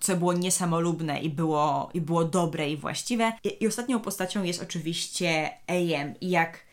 co 0.00 0.16
było 0.16 0.32
niesamolubne 0.32 1.20
i 1.20 1.30
było, 1.30 1.90
i 1.94 2.00
było 2.00 2.24
dobre 2.24 2.70
i 2.70 2.76
właściwe. 2.76 3.32
I, 3.44 3.64
I 3.64 3.66
ostatnią 3.66 4.00
postacią 4.00 4.42
jest 4.42 4.62
oczywiście 4.62 5.50
AM. 5.66 6.14
I 6.20 6.30
jak 6.30 6.67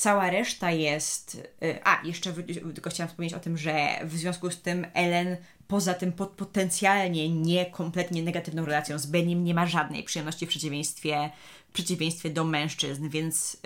Cała 0.00 0.30
reszta 0.30 0.70
jest. 0.70 1.34
Y, 1.62 1.78
a, 1.84 2.02
jeszcze 2.04 2.32
tylko 2.74 2.90
chciałam 2.90 3.08
wspomnieć 3.08 3.34
o 3.34 3.40
tym, 3.40 3.58
że 3.58 4.00
w 4.04 4.16
związku 4.16 4.50
z 4.50 4.62
tym 4.62 4.86
Ellen 4.94 5.36
poza 5.68 5.94
tym 5.94 6.12
potencjalnie 6.12 7.28
nie 7.28 7.66
kompletnie 7.66 8.22
negatywną 8.22 8.64
relacją 8.64 8.98
z 8.98 9.06
Benim 9.06 9.44
nie 9.44 9.54
ma 9.54 9.66
żadnej 9.66 10.04
przyjemności 10.04 10.46
w 10.46 10.48
przeciwieństwie, 10.48 11.30
w 11.68 11.72
przeciwieństwie 11.72 12.30
do 12.30 12.44
mężczyzn, 12.44 13.08
więc 13.08 13.56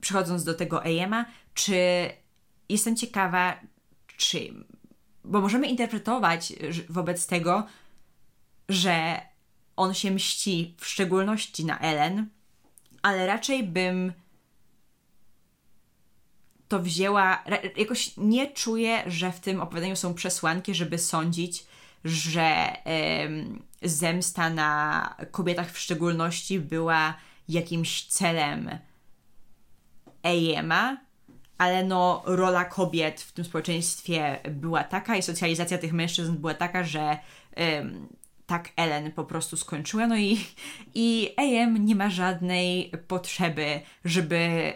przechodząc 0.00 0.44
do 0.44 0.54
tego 0.54 0.84
Ejema, 0.84 1.26
czy 1.54 1.76
jestem 2.68 2.96
ciekawa, 2.96 3.60
czy. 4.16 4.38
Bo 5.24 5.40
możemy 5.40 5.66
interpretować 5.66 6.52
wobec 6.88 7.26
tego, 7.26 7.66
że 8.68 9.20
on 9.76 9.94
się 9.94 10.10
mści 10.10 10.74
w 10.78 10.86
szczególności 10.86 11.64
na 11.64 11.78
Ellen, 11.78 12.26
ale 13.02 13.26
raczej 13.26 13.62
bym 13.62 14.12
to 16.68 16.78
wzięła. 16.82 17.44
Jakoś 17.76 18.10
nie 18.16 18.50
czuję, 18.50 19.02
że 19.06 19.32
w 19.32 19.40
tym 19.40 19.60
opowiadaniu 19.60 19.96
są 19.96 20.14
przesłanki, 20.14 20.74
żeby 20.74 20.98
sądzić, 20.98 21.66
że 22.04 22.72
zemsta 23.82 24.50
na 24.50 25.14
kobietach 25.30 25.70
w 25.72 25.78
szczególności 25.78 26.60
była 26.60 27.14
jakimś 27.48 28.06
celem 28.06 28.78
Ejema, 30.22 30.96
ale 31.58 31.84
no 31.84 32.22
rola 32.26 32.64
kobiet 32.64 33.20
w 33.20 33.32
tym 33.32 33.44
społeczeństwie 33.44 34.40
była 34.50 34.84
taka 34.84 35.16
i 35.16 35.22
socjalizacja 35.22 35.78
tych 35.78 35.92
mężczyzn 35.92 36.36
była 36.36 36.54
taka, 36.54 36.84
że 36.84 37.18
tak 38.46 38.68
Ellen 38.76 39.12
po 39.12 39.24
prostu 39.24 39.56
skończyła. 39.56 40.06
No 40.06 40.16
i, 40.16 40.38
i 40.94 41.30
AM 41.36 41.84
nie 41.84 41.94
ma 41.94 42.10
żadnej 42.10 42.92
potrzeby, 43.08 43.80
żeby 44.04 44.72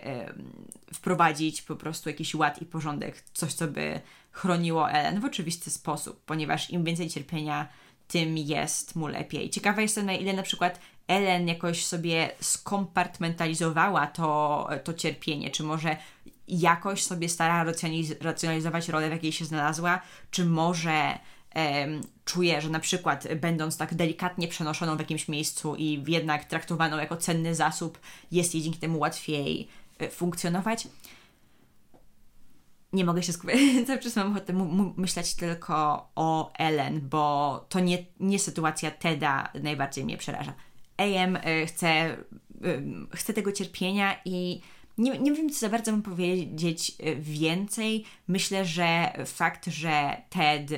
wprowadzić 0.94 1.62
po 1.62 1.76
prostu 1.76 2.08
jakiś 2.08 2.34
ład 2.34 2.62
i 2.62 2.66
porządek, 2.66 3.22
coś, 3.34 3.54
co 3.54 3.68
by 3.68 4.00
chroniło 4.32 4.90
Ellen 4.90 5.20
w 5.20 5.24
oczywisty 5.24 5.70
sposób, 5.70 6.24
ponieważ 6.24 6.70
im 6.70 6.84
więcej 6.84 7.10
cierpienia, 7.10 7.68
tym 8.08 8.38
jest 8.38 8.96
mu 8.96 9.06
lepiej. 9.06 9.50
Ciekawa 9.50 9.82
jestem, 9.82 10.06
na 10.06 10.12
ile 10.12 10.32
na 10.32 10.42
przykład 10.42 10.80
Ellen 11.08 11.48
jakoś 11.48 11.86
sobie 11.86 12.30
skompartmentalizowała 12.40 14.06
to, 14.06 14.68
to 14.84 14.94
cierpienie, 14.94 15.50
czy 15.50 15.62
może 15.62 15.96
jakoś 16.48 17.02
sobie 17.02 17.28
stara 17.28 17.64
racjonalizować 18.20 18.88
rolę, 18.88 19.08
w 19.08 19.12
jakiej 19.12 19.32
się 19.32 19.44
znalazła, 19.44 20.00
czy 20.30 20.44
może 20.44 21.18
um, 21.54 22.00
czuje, 22.24 22.60
że 22.60 22.68
na 22.70 22.80
przykład 22.80 23.34
będąc 23.34 23.76
tak 23.76 23.94
delikatnie 23.94 24.48
przenoszoną 24.48 24.96
w 24.96 25.00
jakimś 25.00 25.28
miejscu 25.28 25.76
i 25.76 26.04
jednak 26.06 26.44
traktowaną 26.44 26.98
jako 26.98 27.16
cenny 27.16 27.54
zasób, 27.54 28.00
jest 28.32 28.54
jej 28.54 28.62
dzięki 28.62 28.78
temu 28.78 28.98
łatwiej 28.98 29.68
funkcjonować. 30.10 30.88
Nie 32.92 33.04
mogę 33.04 33.22
się 33.22 33.32
skupić, 33.32 33.56
cały 33.86 33.98
czas 33.98 34.16
mam 34.16 34.32
ochotę 34.32 34.52
myśleć 34.96 35.34
tylko 35.34 36.08
o 36.14 36.52
Ellen, 36.58 37.08
bo 37.08 37.66
to 37.68 37.80
nie, 37.80 37.98
nie 38.20 38.38
sytuacja 38.38 38.90
Teda 38.90 39.52
najbardziej 39.62 40.04
mnie 40.04 40.16
przeraża. 40.16 40.54
AM 40.96 41.36
e, 41.36 41.66
chce, 41.66 41.88
e, 41.88 42.16
chce 43.14 43.32
tego 43.32 43.52
cierpienia 43.52 44.16
i 44.24 44.60
nie, 44.98 45.18
nie 45.18 45.32
wiem, 45.32 45.50
co 45.50 45.58
za 45.58 45.68
bardzo 45.68 45.92
bym 45.92 46.02
powiedzieć 46.02 46.92
więcej. 47.18 48.04
Myślę, 48.28 48.64
że 48.64 49.12
fakt, 49.26 49.66
że 49.66 50.22
Ted 50.30 50.70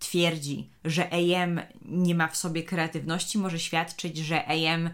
twierdzi, 0.00 0.70
że 0.84 1.10
AM 1.12 1.60
nie 1.84 2.14
ma 2.14 2.28
w 2.28 2.36
sobie 2.36 2.62
kreatywności, 2.62 3.38
może 3.38 3.58
świadczyć, 3.58 4.18
że 4.18 4.46
AM 4.46 4.90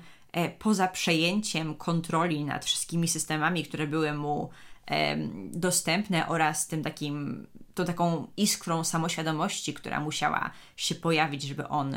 poza 0.58 0.88
przejęciem 0.88 1.74
kontroli 1.74 2.44
nad 2.44 2.64
wszystkimi 2.64 3.08
systemami, 3.08 3.64
które 3.64 3.86
były 3.86 4.12
mu 4.12 4.50
dostępne 5.50 6.28
oraz 6.28 6.66
tym 6.66 6.82
takim, 6.82 7.46
tą 7.74 7.84
taką 7.84 8.26
iskrą 8.36 8.84
samoświadomości, 8.84 9.74
która 9.74 10.00
musiała 10.00 10.50
się 10.76 10.94
pojawić, 10.94 11.42
żeby 11.42 11.68
on 11.68 11.96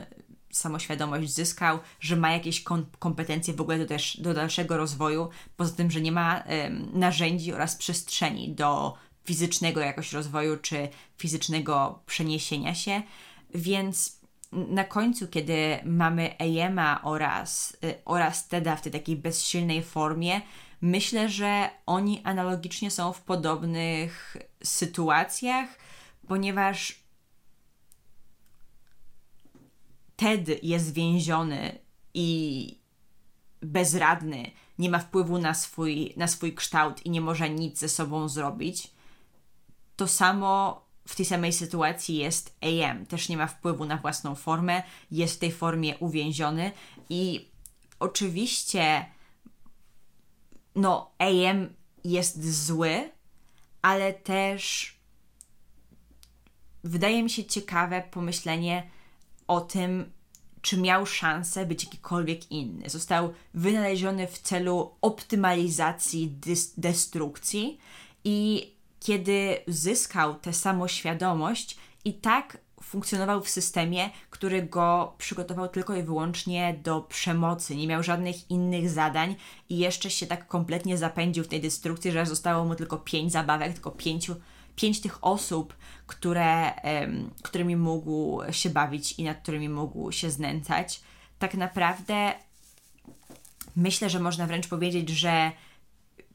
samoświadomość 0.51 1.33
zyskał, 1.33 1.79
że 1.99 2.15
ma 2.15 2.31
jakieś 2.31 2.63
kom 2.63 2.85
kompetencje 2.99 3.53
w 3.53 3.61
ogóle 3.61 3.77
do, 3.79 3.85
też, 3.85 4.21
do 4.21 4.33
dalszego 4.33 4.77
rozwoju, 4.77 5.29
poza 5.57 5.75
tym, 5.75 5.91
że 5.91 6.01
nie 6.01 6.11
ma 6.11 6.43
narzędzi 6.93 7.53
oraz 7.53 7.75
przestrzeni 7.75 8.55
do 8.55 8.97
fizycznego 9.25 9.81
jakoś 9.81 10.13
rozwoju 10.13 10.57
czy 10.57 10.89
fizycznego 11.17 11.99
przeniesienia 12.05 12.75
się, 12.75 13.01
więc 13.55 14.18
na 14.51 14.83
końcu, 14.83 15.27
kiedy 15.27 15.79
mamy 15.85 16.37
Ejema 16.37 17.01
oraz, 17.03 17.77
y, 17.83 17.95
oraz 18.05 18.47
Teda 18.47 18.75
w 18.75 18.81
tej 18.81 18.91
takiej 18.91 19.15
bezsilnej 19.15 19.83
formie, 19.83 20.41
myślę, 20.81 21.29
że 21.29 21.69
oni 21.85 22.21
analogicznie 22.23 22.91
są 22.91 23.13
w 23.13 23.21
podobnych 23.21 24.37
sytuacjach, 24.63 25.69
ponieważ 26.27 26.99
Ted 30.15 30.63
jest 30.63 30.93
więziony 30.93 31.79
i 32.13 32.79
bezradny, 33.61 34.51
nie 34.79 34.89
ma 34.89 34.99
wpływu 34.99 35.37
na 35.37 35.53
swój, 35.53 36.13
na 36.17 36.27
swój 36.27 36.55
kształt 36.55 37.05
i 37.05 37.09
nie 37.09 37.21
może 37.21 37.49
nic 37.49 37.79
ze 37.79 37.89
sobą 37.89 38.29
zrobić. 38.29 38.91
To 39.95 40.07
samo 40.07 40.81
w 41.09 41.15
tej 41.15 41.25
samej 41.25 41.53
sytuacji 41.53 42.15
jest 42.17 42.57
AM. 42.61 43.05
Też 43.05 43.29
nie 43.29 43.37
ma 43.37 43.47
wpływu 43.47 43.85
na 43.85 43.97
własną 43.97 44.35
formę, 44.35 44.83
jest 45.11 45.35
w 45.35 45.39
tej 45.39 45.51
formie 45.51 45.97
uwięziony 45.97 46.71
i 47.09 47.49
oczywiście 47.99 49.05
no 50.75 51.11
AM 51.19 51.73
jest 52.03 52.65
zły, 52.65 53.11
ale 53.81 54.13
też 54.13 54.93
wydaje 56.83 57.23
mi 57.23 57.29
się 57.29 57.43
ciekawe 57.43 58.03
pomyślenie 58.11 58.89
o 59.47 59.61
tym, 59.61 60.11
czy 60.61 60.77
miał 60.77 61.05
szansę 61.05 61.65
być 61.65 61.83
jakikolwiek 61.83 62.51
inny. 62.51 62.89
Został 62.89 63.33
wynaleziony 63.53 64.27
w 64.27 64.39
celu 64.39 64.95
optymalizacji 65.01 66.35
destrukcji 66.77 67.79
i 68.23 68.78
kiedy 68.99 69.57
zyskał 69.67 70.35
tę 70.35 70.53
samoświadomość 70.53 71.77
i 72.05 72.13
tak 72.13 72.57
funkcjonował 72.83 73.43
w 73.43 73.49
systemie, 73.49 74.09
który 74.29 74.63
go 74.63 75.13
przygotował 75.17 75.67
tylko 75.67 75.95
i 75.95 76.03
wyłącznie 76.03 76.79
do 76.83 77.01
przemocy, 77.01 77.75
nie 77.75 77.87
miał 77.87 78.03
żadnych 78.03 78.51
innych 78.51 78.89
zadań 78.89 79.35
i 79.69 79.77
jeszcze 79.77 80.09
się 80.09 80.27
tak 80.27 80.47
kompletnie 80.47 80.97
zapędził 80.97 81.43
w 81.43 81.47
tej 81.47 81.61
destrukcji, 81.61 82.11
że 82.11 82.25
zostało 82.25 82.65
mu 82.65 82.75
tylko 82.75 82.97
pięć 82.97 83.31
zabawek, 83.31 83.73
tylko 83.73 83.91
pięciu, 83.91 84.35
pięć 84.75 85.01
tych 85.01 85.23
osób, 85.23 85.73
które, 86.07 86.71
którymi 87.43 87.75
mógł 87.75 88.41
się 88.51 88.69
bawić 88.69 89.11
i 89.19 89.23
nad 89.23 89.41
którymi 89.41 89.69
mógł 89.69 90.11
się 90.11 90.31
znęcać. 90.31 91.01
Tak 91.39 91.53
naprawdę 91.53 92.33
myślę, 93.75 94.09
że 94.09 94.19
można 94.19 94.47
wręcz 94.47 94.67
powiedzieć, 94.67 95.09
że 95.09 95.51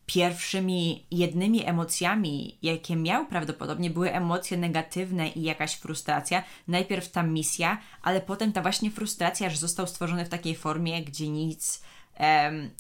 pierwszymi 0.06 1.06
jednymi 1.10 1.66
emocjami, 1.66 2.58
jakie 2.62 2.96
miał 2.96 3.26
prawdopodobnie, 3.26 3.90
były 3.90 4.12
emocje 4.12 4.56
negatywne 4.56 5.28
i 5.28 5.42
jakaś 5.42 5.74
frustracja. 5.74 6.42
Najpierw 6.68 7.10
ta 7.10 7.22
misja, 7.22 7.78
ale 8.02 8.20
potem 8.20 8.52
ta 8.52 8.62
właśnie 8.62 8.90
frustracja, 8.90 9.50
że 9.50 9.56
został 9.56 9.86
stworzony 9.86 10.24
w 10.24 10.28
takiej 10.28 10.54
formie, 10.54 11.02
gdzie 11.02 11.28
nic, 11.28 11.82
um, 12.20 12.70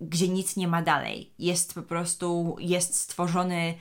gdzie 0.00 0.28
nic 0.28 0.56
nie 0.56 0.68
ma 0.68 0.82
dalej. 0.82 1.30
Jest 1.38 1.74
po 1.74 1.82
prostu, 1.82 2.56
jest 2.60 2.94
stworzony 2.94 3.74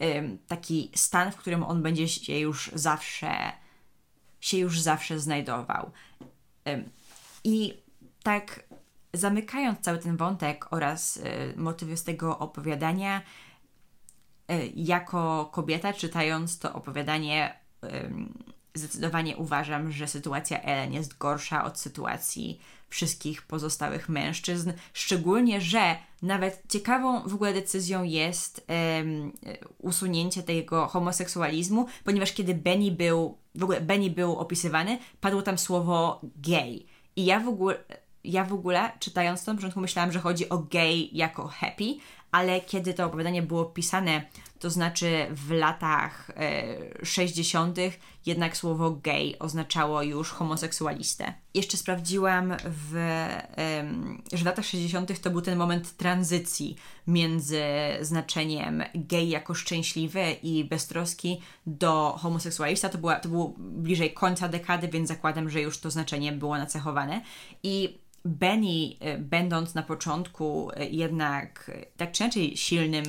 um, 0.00 0.38
taki 0.46 0.90
stan, 0.94 1.32
w 1.32 1.36
którym 1.36 1.62
on 1.62 1.82
będzie 1.82 2.08
się 2.08 2.38
już 2.38 2.70
zawsze, 2.74 3.52
się 4.40 4.58
już 4.58 4.80
zawsze 4.80 5.18
znajdował. 5.18 5.90
Um, 6.66 6.90
I 7.44 7.74
tak 8.22 8.64
zamykając 9.14 9.80
cały 9.80 9.98
ten 9.98 10.16
wątek 10.16 10.72
oraz 10.72 11.16
y, 11.16 11.22
motywy 11.56 11.96
z 11.96 12.04
tego 12.04 12.38
opowiadania, 12.38 13.22
y, 14.50 14.72
jako 14.74 15.50
kobieta 15.52 15.92
czytając 15.92 16.58
to 16.58 16.74
opowiadanie, 16.74 17.54
y, 17.84 17.88
zdecydowanie 18.74 19.36
uważam, 19.36 19.92
że 19.92 20.08
sytuacja 20.08 20.62
Ellen 20.62 20.92
jest 20.92 21.18
gorsza 21.18 21.64
od 21.64 21.78
sytuacji 21.78 22.60
wszystkich 22.88 23.42
pozostałych 23.42 24.08
mężczyzn. 24.08 24.72
Szczególnie, 24.92 25.60
że 25.60 25.96
nawet 26.22 26.62
ciekawą 26.68 27.28
w 27.28 27.34
ogóle 27.34 27.52
decyzją 27.52 28.02
jest 28.02 28.66
usunięcie 29.78 30.42
tego 30.42 30.86
homoseksualizmu, 30.86 31.86
ponieważ 32.04 32.32
kiedy 32.32 32.54
Benny 32.54 32.90
był, 32.90 33.38
w 33.54 33.62
ogóle 33.62 33.80
Benny 33.80 34.10
był 34.10 34.36
opisywany, 34.36 34.98
padło 35.20 35.42
tam 35.42 35.58
słowo 35.58 36.20
gay. 36.36 36.86
I 37.16 37.24
ja 37.24 37.40
w 37.40 37.48
ogóle 37.48 37.84
ja 38.24 38.44
w 38.44 38.52
ogóle 38.52 38.92
czytając 38.98 39.44
to 39.44 39.52
na 39.52 39.56
początku 39.56 39.80
myślałam, 39.80 40.12
że 40.12 40.20
chodzi 40.20 40.48
o 40.48 40.58
gay 40.58 41.08
jako 41.12 41.48
happy, 41.48 41.96
ale 42.32 42.60
kiedy 42.60 42.94
to 42.94 43.06
opowiadanie 43.06 43.42
było 43.42 43.64
pisane, 43.64 44.22
to 44.58 44.70
znaczy 44.70 45.26
w 45.30 45.50
latach 45.50 46.30
e, 46.36 47.06
60., 47.06 47.78
jednak 48.26 48.56
słowo 48.56 48.90
gay 48.90 49.38
oznaczało 49.38 50.02
już 50.02 50.30
homoseksualistę. 50.30 51.34
Jeszcze 51.54 51.76
sprawdziłam, 51.76 52.56
w, 52.64 52.92
że 54.32 54.38
w 54.38 54.44
latach 54.44 54.64
60. 54.64 55.20
to 55.20 55.30
był 55.30 55.40
ten 55.40 55.58
moment 55.58 55.96
tranzycji 55.96 56.76
między 57.06 57.62
znaczeniem 58.00 58.82
gay 58.94 59.24
jako 59.24 59.54
szczęśliwy 59.54 60.32
i 60.42 60.64
beztroski 60.64 61.40
do 61.66 62.16
homoseksualista. 62.18 62.88
To, 62.88 62.98
była, 62.98 63.16
to 63.16 63.28
było 63.28 63.54
bliżej 63.58 64.14
końca 64.14 64.48
dekady, 64.48 64.88
więc 64.88 65.08
zakładam, 65.08 65.50
że 65.50 65.60
już 65.60 65.78
to 65.78 65.90
znaczenie 65.90 66.32
było 66.32 66.58
nacechowane. 66.58 67.20
I 67.62 67.98
Benny, 68.24 68.96
e, 69.00 69.18
będąc 69.18 69.74
na 69.74 69.82
początku 69.82 70.70
e, 70.70 70.88
jednak 70.88 71.70
e, 71.74 71.86
tak 71.96 72.12
czy 72.12 72.24
inaczej 72.24 72.56
silnym 72.56 73.04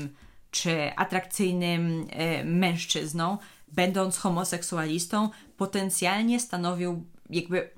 czy 0.52 0.96
atrakcyjnym 0.96 2.08
mężczyzną, 2.46 3.38
będąc 3.68 4.18
homoseksualistą, 4.18 5.30
potencjalnie 5.58 6.40
stanowił 6.40 7.06
jakby 7.30 7.70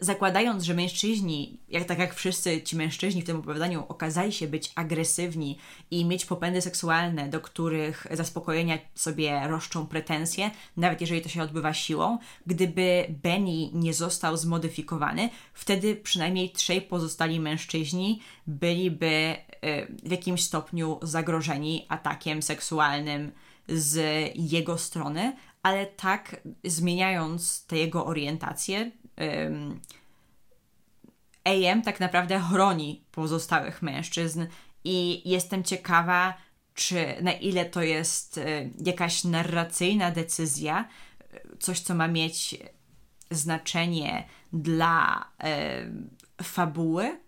zakładając, 0.00 0.62
że 0.62 0.74
mężczyźni, 0.74 1.58
jak 1.68 1.84
tak 1.84 1.98
jak 1.98 2.14
wszyscy 2.14 2.62
ci 2.62 2.76
mężczyźni 2.76 3.22
w 3.22 3.24
tym 3.24 3.36
opowiadaniu, 3.36 3.84
okazali 3.88 4.32
się 4.32 4.48
być 4.48 4.72
agresywni 4.74 5.58
i 5.90 6.04
mieć 6.04 6.26
popędy 6.26 6.60
seksualne, 6.60 7.28
do 7.28 7.40
których 7.40 8.06
zaspokojenia 8.10 8.78
sobie 8.94 9.48
roszczą 9.48 9.86
pretensje, 9.86 10.50
nawet 10.76 11.00
jeżeli 11.00 11.22
to 11.22 11.28
się 11.28 11.42
odbywa 11.42 11.74
siłą, 11.74 12.18
gdyby 12.46 13.06
Benny 13.22 13.70
nie 13.72 13.94
został 13.94 14.36
zmodyfikowany, 14.36 15.30
wtedy 15.54 15.96
przynajmniej 15.96 16.50
trzej 16.50 16.82
pozostali 16.82 17.40
mężczyźni 17.40 18.20
byliby 18.46 19.06
e, 19.06 19.36
w 19.86 20.10
jakimś 20.10 20.42
stopniu 20.42 20.98
zagrożeni 21.02 21.86
atakiem 21.88 22.42
seksualnym 22.42 23.32
z 23.68 24.30
jego 24.34 24.78
strony, 24.78 25.36
ale 25.62 25.86
tak 25.86 26.40
zmieniając 26.64 27.66
tę 27.66 27.76
jego 27.76 28.06
orientację, 28.06 28.90
AM 31.44 31.82
tak 31.82 32.00
naprawdę 32.00 32.40
chroni 32.40 33.04
pozostałych 33.12 33.82
mężczyzn 33.82 34.46
i 34.84 35.30
jestem 35.30 35.64
ciekawa, 35.64 36.34
czy 36.74 37.16
na 37.22 37.32
ile 37.32 37.64
to 37.64 37.82
jest 37.82 38.38
y, 38.38 38.70
jakaś 38.84 39.24
narracyjna 39.24 40.10
decyzja, 40.10 40.88
coś, 41.58 41.80
co 41.80 41.94
ma 41.94 42.08
mieć 42.08 42.56
znaczenie 43.30 44.28
dla 44.52 45.24
fabuły, 46.42 47.20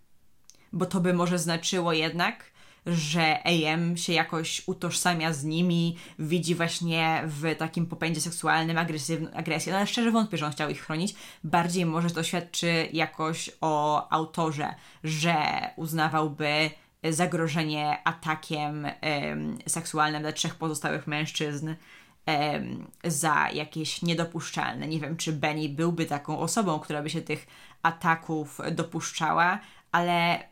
bo 0.73 0.87
to 0.87 1.01
by 1.01 1.14
może 1.14 1.38
znaczyło 1.38 1.92
jednak, 1.92 2.53
że 2.87 3.38
AM 3.44 3.97
się 3.97 4.12
jakoś 4.12 4.62
utożsamia 4.66 5.33
z 5.33 5.44
nimi, 5.44 5.97
widzi 6.18 6.55
właśnie 6.55 7.23
w 7.27 7.57
takim 7.57 7.87
popędzie 7.87 8.20
seksualnym 8.20 8.79
agresję, 8.79 9.18
no 9.73 9.77
ale 9.77 9.87
szczerze 9.87 10.11
wątpię, 10.11 10.38
że 10.38 10.47
on 10.47 10.53
chciał 10.53 10.70
ich 10.70 10.83
chronić. 10.83 11.14
Bardziej 11.44 11.87
może 11.87 12.11
to 12.11 12.23
świadczy 12.23 12.88
jakoś 12.92 13.51
o 13.61 14.09
autorze, 14.12 14.75
że 15.05 15.37
uznawałby 15.77 16.70
zagrożenie 17.11 17.99
atakiem 18.05 18.87
seksualnym 19.66 20.23
dla 20.23 20.33
trzech 20.33 20.55
pozostałych 20.55 21.07
mężczyzn 21.07 21.75
za 23.05 23.51
jakieś 23.51 24.03
niedopuszczalne. 24.03 24.88
Nie 24.88 25.01
wiem, 25.01 25.16
czy 25.16 25.33
Benny 25.33 25.68
byłby 25.68 26.07
taką 26.07 26.38
osobą, 26.38 26.79
która 26.79 27.03
by 27.03 27.11
się 27.11 27.23
tych 27.23 27.47
ataków 27.83 28.61
dopuszczała, 28.73 29.59
ale 29.94 30.40
y, 30.40 30.44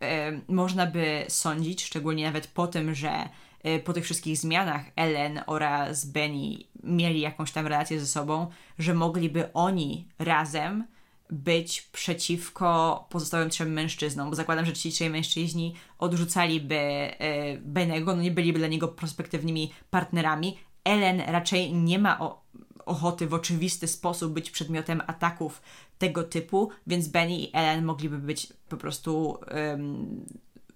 można 0.48 0.86
by 0.86 1.24
sądzić, 1.28 1.84
szczególnie 1.84 2.24
nawet 2.24 2.46
po 2.46 2.66
tym, 2.66 2.94
że 2.94 3.28
y, 3.66 3.78
po 3.78 3.92
tych 3.92 4.04
wszystkich 4.04 4.38
zmianach 4.38 4.84
Ellen 4.96 5.40
oraz 5.46 6.04
Benny 6.04 6.58
mieli 6.82 7.20
jakąś 7.20 7.52
tam 7.52 7.66
relację 7.66 8.00
ze 8.00 8.06
sobą, 8.06 8.46
że 8.78 8.94
mogliby 8.94 9.52
oni 9.52 10.08
razem 10.18 10.86
być 11.30 11.82
przeciwko 11.82 13.06
pozostałym 13.10 13.50
trzem 13.50 13.72
mężczyznom, 13.72 14.30
bo 14.30 14.36
zakładam, 14.36 14.66
że 14.66 14.72
ci 14.72 14.92
trzej 14.92 15.10
mężczyźni 15.10 15.74
odrzucaliby 15.98 16.74
y, 16.74 17.60
Benego, 17.64 18.16
no 18.16 18.22
nie 18.22 18.30
byliby 18.30 18.58
dla 18.58 18.68
niego 18.68 18.88
prospektywnymi 18.88 19.72
partnerami. 19.90 20.58
Ellen 20.84 21.20
raczej 21.20 21.72
nie 21.72 21.98
ma 21.98 22.20
o, 22.20 22.42
ochoty 22.86 23.26
w 23.26 23.34
oczywisty 23.34 23.88
sposób 23.88 24.32
być 24.32 24.50
przedmiotem 24.50 25.02
ataków 25.06 25.62
tego 26.02 26.24
typu, 26.24 26.70
więc 26.86 27.08
Benny 27.08 27.36
i 27.36 27.50
Ellen 27.52 27.84
mogliby 27.84 28.18
być 28.18 28.52
po 28.68 28.76
prostu 28.76 29.38
um, 29.54 30.26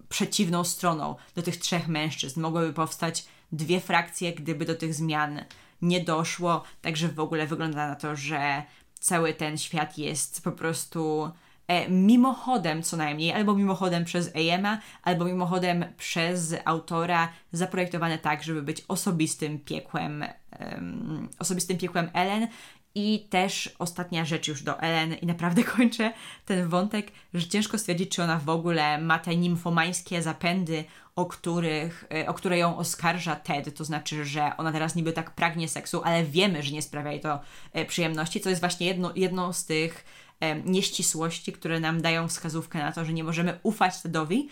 przeciwną 0.09 0.63
stroną 0.63 1.15
do 1.35 1.41
tych 1.41 1.57
trzech 1.57 1.87
mężczyzn. 1.87 2.41
Mogłyby 2.41 2.73
powstać 2.73 3.25
dwie 3.51 3.79
frakcje, 3.79 4.33
gdyby 4.33 4.65
do 4.65 4.75
tych 4.75 4.93
zmian 4.93 5.41
nie 5.81 6.03
doszło. 6.03 6.63
Także 6.81 7.07
w 7.07 7.19
ogóle 7.19 7.47
wygląda 7.47 7.87
na 7.87 7.95
to, 7.95 8.15
że 8.15 8.63
cały 8.99 9.33
ten 9.33 9.57
świat 9.57 9.97
jest 9.97 10.43
po 10.43 10.51
prostu 10.51 11.31
e, 11.67 11.89
mimochodem 11.89 12.83
co 12.83 12.97
najmniej, 12.97 13.33
albo 13.33 13.55
mimochodem 13.55 14.05
przez 14.05 14.27
AM-a, 14.35 14.79
albo 15.03 15.25
mimochodem 15.25 15.85
przez 15.97 16.55
autora 16.65 17.29
zaprojektowane 17.51 18.17
tak, 18.17 18.43
żeby 18.43 18.61
być 18.61 18.85
osobistym 18.87 19.59
piekłem, 19.59 20.23
um, 20.59 21.29
osobistym 21.39 21.77
piekłem 21.77 22.09
Ellen 22.13 22.47
I 22.95 23.27
też 23.29 23.75
ostatnia 23.79 24.25
rzecz 24.25 24.47
już 24.47 24.63
do 24.63 24.79
Ellen 24.79 25.13
i 25.13 25.25
naprawdę 25.25 25.63
kończę 25.77 26.13
ten 26.45 26.67
wątek, 26.67 27.11
że 27.33 27.47
ciężko 27.47 27.77
stwierdzić, 27.77 28.09
czy 28.09 28.23
ona 28.23 28.37
w 28.37 28.49
ogóle 28.49 29.01
ma 29.01 29.19
te 29.19 29.35
nimfomańskie 29.35 30.21
zapędy, 30.21 30.83
o, 31.15 31.25
których, 31.25 32.05
e, 32.13 32.27
o 32.27 32.33
które 32.33 32.57
ją 32.57 32.77
oskarża 32.77 33.35
Ted, 33.35 33.77
to 33.77 33.85
znaczy, 33.85 34.25
że 34.25 34.57
ona 34.57 34.71
teraz 34.71 34.95
niby 34.95 35.13
tak 35.13 35.31
pragnie 35.31 35.69
seksu, 35.69 36.01
ale 36.03 36.23
wiemy, 36.23 36.63
że 36.63 36.71
nie 36.71 36.81
sprawia 36.81 37.11
jej 37.11 37.21
to 37.21 37.39
e, 37.73 37.85
przyjemności, 37.85 38.39
co 38.41 38.49
jest 38.49 38.61
właśnie 38.61 38.87
jedno, 38.87 39.11
jedną 39.15 39.53
z 39.53 39.65
tych 39.65 40.05
e, 40.39 40.61
nieścisłości, 40.61 41.53
które 41.53 41.79
nam 41.79 42.01
dają 42.01 42.27
wskazówkę 42.27 42.79
na 42.79 42.91
to, 42.91 43.05
że 43.05 43.13
nie 43.13 43.23
możemy 43.23 43.59
ufać 43.63 44.01
Tedowi. 44.01 44.49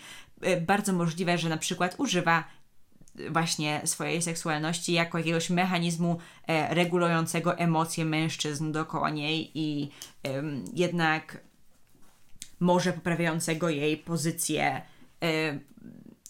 Bardzo 0.66 0.92
możliwe, 0.92 1.38
że 1.38 1.48
na 1.48 1.56
przykład 1.56 1.94
używa 1.98 2.44
właśnie 3.30 3.80
swojej 3.84 4.22
seksualności 4.22 4.92
jako 4.92 5.18
jakiegoś 5.18 5.50
mechanizmu 5.50 6.18
regulującego 6.68 7.58
emocje 7.58 8.04
mężczyzn 8.04 8.72
dookoła 8.72 9.10
niej 9.10 9.50
i 9.54 9.90
jednak 10.74 11.40
może 12.60 12.92
poprawiającego 12.92 13.68
jej 13.68 13.96
pozycję 13.96 14.82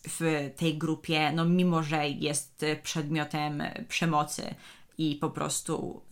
w 0.08 0.50
tej 0.56 0.78
grupie, 0.78 1.32
no 1.32 1.44
mimo 1.44 1.82
że 1.82 2.08
jest 2.08 2.64
przedmiotem 2.82 3.62
przemocy 3.88 4.54
i 4.98 5.16
po 5.16 5.30
prostu 5.30 6.02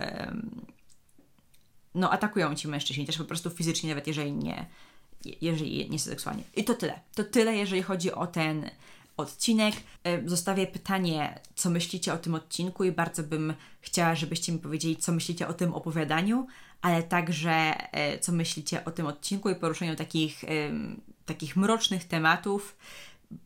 no 1.95 2.11
atakują 2.11 2.55
ci 2.55 2.69
mężczyźni 2.69 3.07
też 3.07 3.19
po 3.19 3.25
prostu 3.25 3.51
fizycznie, 3.51 3.89
nawet 3.89 4.07
jeżeli 4.07 4.33
nie, 4.33 4.67
jeżeli 5.41 5.91
nie 5.91 5.99
seksualnie. 5.99 6.43
I 6.57 6.65
to 6.65 6.75
tyle. 6.75 7.01
To 7.15 7.25
tyle, 7.25 7.57
jeżeli 7.57 7.83
chodzi 7.83 8.13
o 8.13 8.27
ten 8.27 8.71
odcinek. 9.17 9.75
Zostawię 10.25 10.67
pytanie, 10.67 11.41
co 11.55 11.71
myślicie 11.71 12.13
o 12.13 12.19
tym 12.19 12.35
odcinku 12.35 12.85
i 12.85 12.93
bardzo 12.93 13.23
bym 13.23 13.55
chciała, 13.81 14.15
żebyście 14.15 14.53
mi 14.53 14.59
powiedzieli, 14.59 14.97
co 14.97 15.13
myślicie 15.13 15.49
o 15.49 15.55
tym 15.55 15.75
opowiadaniu, 15.75 16.47
ale 16.83 17.03
także 17.03 17.75
e, 17.93 18.19
co 18.19 18.33
myślicie 18.33 18.85
o 18.85 18.91
tym 18.91 19.07
odcinku 19.07 19.51
i 19.51 19.55
poruszeniu 19.55 19.97
takich, 19.97 20.45
takich 21.27 21.57
mrocznych 21.57 22.05
tematów, 22.05 22.77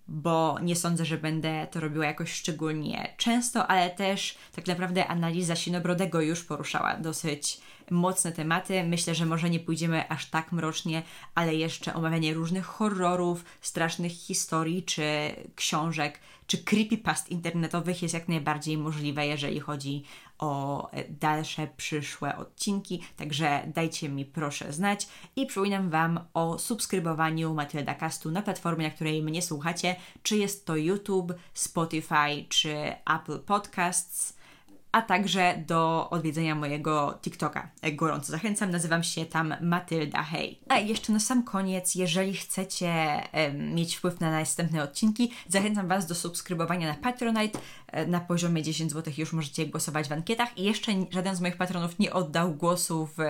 bo 0.09 0.59
nie 0.63 0.77
sądzę, 0.77 1.05
że 1.05 1.19
będę 1.19 1.67
to 1.71 1.81
robiła 1.81 2.07
jakoś 2.07 2.33
szczególnie 2.33 3.15
często, 3.17 3.67
ale 3.67 3.91
też 3.91 4.39
tak 4.55 4.67
naprawdę 4.67 5.07
analiza 5.07 5.57
Sinobrodego 5.57 6.21
już 6.21 6.45
poruszała 6.45 6.97
dosyć 6.97 7.61
mocne 7.91 8.33
tematy. 8.33 8.85
Myślę, 8.85 9.15
że 9.15 9.27
może 9.27 9.51
nie 9.51 9.61
pójdziemy 9.61 10.09
aż 10.09 10.31
tak 10.31 10.53
mrocznie, 10.53 11.03
ale 11.35 11.55
jeszcze 11.55 11.95
omawianie 11.95 12.35
różnych 12.35 12.67
horrorów, 12.67 13.45
strasznych 13.61 14.13
historii 14.13 14.83
czy 14.83 15.03
książek, 15.57 16.21
czy 16.47 16.59
creepypast 16.59 17.29
internetowych 17.29 18.03
jest 18.03 18.15
jak 18.15 18.29
najbardziej 18.29 18.79
możliwe, 18.79 19.27
jeżeli 19.27 19.61
chodzi 19.61 20.03
o 20.39 20.91
dalsze 21.09 21.69
przyszłe 21.77 22.37
odcinki, 22.37 23.03
także 23.17 23.63
dajcie 23.75 24.09
mi 24.09 24.25
proszę 24.25 24.73
znać 24.73 25.09
i 25.37 25.47
przypominam 25.47 25.91
Wam 25.91 26.21
o 26.35 26.59
subskrybowaniu 26.59 27.55
Matylda 27.55 27.95
Castu 27.95 28.31
na 28.31 28.43
platformie, 28.43 28.85
na 28.85 28.95
której 28.95 29.23
mnie 29.23 29.43
słuchacie, 29.43 29.97
czy 30.23 30.37
jest 30.37 30.67
to 30.67 30.77
YouTube, 30.77 31.33
Spotify 31.55 32.45
czy 32.49 32.75
Apple 33.17 33.39
Podcasts 33.39 34.38
a 34.93 35.03
także 35.03 35.63
do 35.67 36.11
odwiedzenia 36.11 36.55
mojego 36.55 37.19
TikToka. 37.23 37.71
Gorąco 37.93 38.33
zachęcam, 38.33 38.71
nazywam 38.71 39.03
się 39.03 39.27
tam 39.27 39.55
Matylda 39.61 40.23
Hej. 40.23 40.61
A 40.69 40.79
jeszcze 40.79 41.13
na 41.13 41.21
sam 41.21 41.43
koniec, 41.43 41.95
jeżeli 41.95 42.35
chcecie 42.35 43.23
mieć 43.55 43.97
wpływ 43.97 44.21
na 44.21 44.31
następne 44.31 44.83
odcinki, 44.83 45.33
zachęcam 45.49 45.89
Was 45.89 46.07
do 46.07 46.15
subskrybowania 46.15 46.89
na 46.89 46.95
Patronite. 46.95 47.59
E, 47.87 48.07
na 48.07 48.21
poziomie 48.21 48.63
10 48.63 48.93
zł 48.93 49.13
już 49.17 49.33
możecie 49.33 49.67
głosować 49.67 50.09
w 50.09 50.13
ankietach 50.13 50.59
i 50.59 50.63
jeszcze 50.63 50.93
żaden 51.11 51.37
z 51.37 51.41
moich 51.41 51.57
patronów 51.57 51.99
nie 51.99 52.13
oddał 52.13 52.55
głosu 52.55 53.09
w 53.17 53.21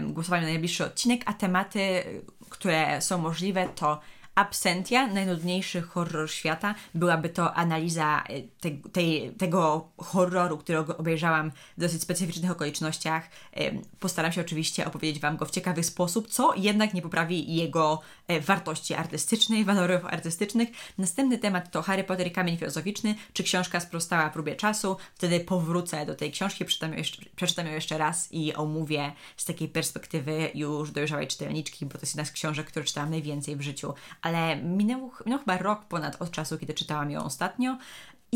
głosowaniu 0.00 0.42
na 0.42 0.48
najbliższy 0.48 0.84
odcinek, 0.84 1.22
a 1.26 1.32
tematy, 1.32 2.04
które 2.48 3.00
są 3.00 3.18
możliwe 3.18 3.68
to 3.74 4.00
Absentia, 4.36 5.06
najnudniejszy 5.06 5.82
horror 5.82 6.30
świata, 6.30 6.74
byłaby 6.94 7.28
to 7.28 7.54
analiza 7.54 8.24
e, 8.28 8.42
te, 8.42 9.00
tego 9.38 9.88
horroru, 9.98 10.58
którego 10.58 10.96
obejrzałam 10.96 11.50
w 11.50 11.80
dosyć 11.80 12.02
specyficznych 12.02 12.50
okolicznościach. 12.50 13.30
Postaram 14.00 14.32
się 14.32 14.40
oczywiście 14.40 14.86
opowiedzieć 14.86 15.20
Wam 15.20 15.36
go 15.36 15.44
w 15.44 15.50
ciekawy 15.50 15.82
sposób, 15.82 16.28
co 16.28 16.54
jednak 16.56 16.94
nie 16.94 17.02
poprawi 17.02 17.54
jego 17.54 18.00
e, 18.28 18.40
wartości 18.40 18.94
artystycznej, 18.94 19.64
walorów 19.64 20.04
artystycznych. 20.04 20.68
Następny 20.98 21.38
temat 21.38 21.70
to 21.70 21.82
Harry 21.82 22.04
Potter 22.04 22.26
i 22.26 22.30
Kamień 22.30 22.56
Filozoficzny, 22.56 23.14
czy 23.32 23.42
książka 23.42 23.80
sprostała 23.80 24.30
próbie 24.30 24.56
czasu. 24.56 24.96
Wtedy 25.14 25.40
powrócę 25.40 26.06
do 26.06 26.14
tej 26.14 26.30
książki, 26.30 26.64
przeczytam 26.64 26.92
ją 26.92 26.98
jeszcze, 26.98 27.22
przeczytam 27.36 27.66
ją 27.66 27.72
jeszcze 27.72 27.98
raz 27.98 28.32
i 28.32 28.54
omówię 28.54 29.12
z 29.36 29.44
takiej 29.44 29.68
perspektywy 29.68 30.50
już 30.54 30.90
dojrzałej 30.90 31.28
czytelniczki, 31.28 31.86
bo 31.86 31.92
to 31.92 32.00
jest 32.00 32.14
jedna 32.14 32.24
z 32.24 32.30
książek, 32.30 32.66
które 32.66 32.84
czytałam 32.84 33.10
najwięcej 33.10 33.56
w 33.56 33.62
życiu 33.62 33.94
ale 34.26 34.56
minął, 34.56 35.10
minął 35.26 35.38
chyba 35.38 35.58
rok 35.58 35.84
ponad 35.84 36.22
od 36.22 36.30
czasu, 36.30 36.58
kiedy 36.58 36.74
czytałam 36.74 37.10
ją 37.10 37.24
ostatnio. 37.24 37.76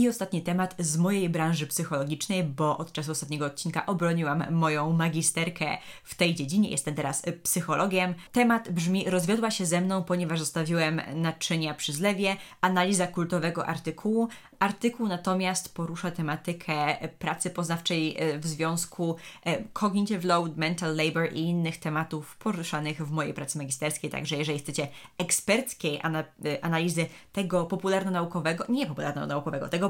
I 0.01 0.09
ostatni 0.09 0.43
temat 0.43 0.75
z 0.79 0.97
mojej 0.97 1.29
branży 1.29 1.67
psychologicznej, 1.67 2.45
bo 2.45 2.79
od 2.79 2.93
czasu 2.93 3.13
ostatniego 3.13 3.47
odcinka 3.47 3.87
obroniłam 3.87 4.45
moją 4.51 4.93
magisterkę 4.93 5.79
w 6.05 6.15
tej 6.15 6.35
dziedzinie. 6.35 6.71
Jestem 6.71 6.95
teraz 6.95 7.23
psychologiem. 7.43 8.15
Temat 8.33 8.71
brzmi: 8.71 9.11
Rozwiodła 9.11 9.51
się 9.51 9.67
ze 9.67 9.81
mną, 9.81 10.05
ponieważ 10.05 10.39
zostawiłem 10.39 11.01
naczynia 11.15 11.75
przy 11.75 11.93
zlewie. 11.93 12.37
Analiza 12.61 13.07
kultowego 13.07 13.67
artykułu. 13.67 14.29
Artykuł 14.61 15.09
natomiast 15.09 15.75
porusza 15.75 16.11
tematykę 16.11 17.09
pracy 17.19 17.51
poznawczej 17.51 18.17
e, 18.19 18.39
w 18.39 18.47
związku 18.47 19.17
e, 19.45 19.65
cognitive 19.73 20.25
load, 20.25 20.57
mental 20.57 20.97
labor 20.97 21.33
i 21.33 21.41
innych 21.41 21.79
tematów 21.79 22.37
poruszanych 22.37 23.07
w 23.07 23.11
mojej 23.11 23.35
pracy 23.35 23.59
magisterskiej. 23.59 24.11
Także 24.11 24.37
jeżeli 24.37 24.59
chcecie 24.59 24.89
eksperckiej 25.19 26.01
e, 26.45 26.65
analizy 26.65 27.07
tego 27.33 27.67
popularno-naukowego, 27.67 28.65
nie 28.69 28.87
popularno-naukowego, 28.87 29.69
tego 29.69 29.90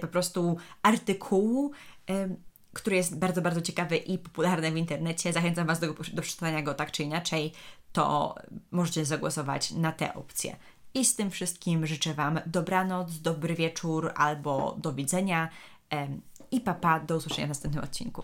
po 0.00 0.06
prostu 0.06 0.56
artykułu, 0.82 1.72
który 2.72 2.96
jest 2.96 3.18
bardzo, 3.18 3.42
bardzo 3.42 3.60
ciekawy 3.60 3.96
i 3.96 4.18
popularny 4.18 4.72
w 4.72 4.76
internecie. 4.76 5.32
Zachęcam 5.32 5.66
Was 5.66 5.80
do, 5.80 5.94
do 6.12 6.22
przeczytania 6.22 6.62
go 6.62 6.74
tak 6.74 6.92
czy 6.92 7.02
inaczej, 7.02 7.52
to 7.92 8.34
możecie 8.70 9.04
zagłosować 9.04 9.70
na 9.70 9.92
te 9.92 10.14
opcje. 10.14 10.56
I 10.94 11.04
z 11.04 11.16
tym 11.16 11.30
wszystkim 11.30 11.86
życzę 11.86 12.14
Wam 12.14 12.40
dobranoc, 12.46 13.18
dobry 13.18 13.54
wieczór 13.54 14.12
albo 14.14 14.76
do 14.78 14.92
widzenia 14.92 15.48
i 16.50 16.60
papa, 16.60 17.00
do 17.00 17.16
usłyszenia 17.16 17.46
w 17.46 17.50
następnym 17.50 17.84
odcinku. 17.84 18.22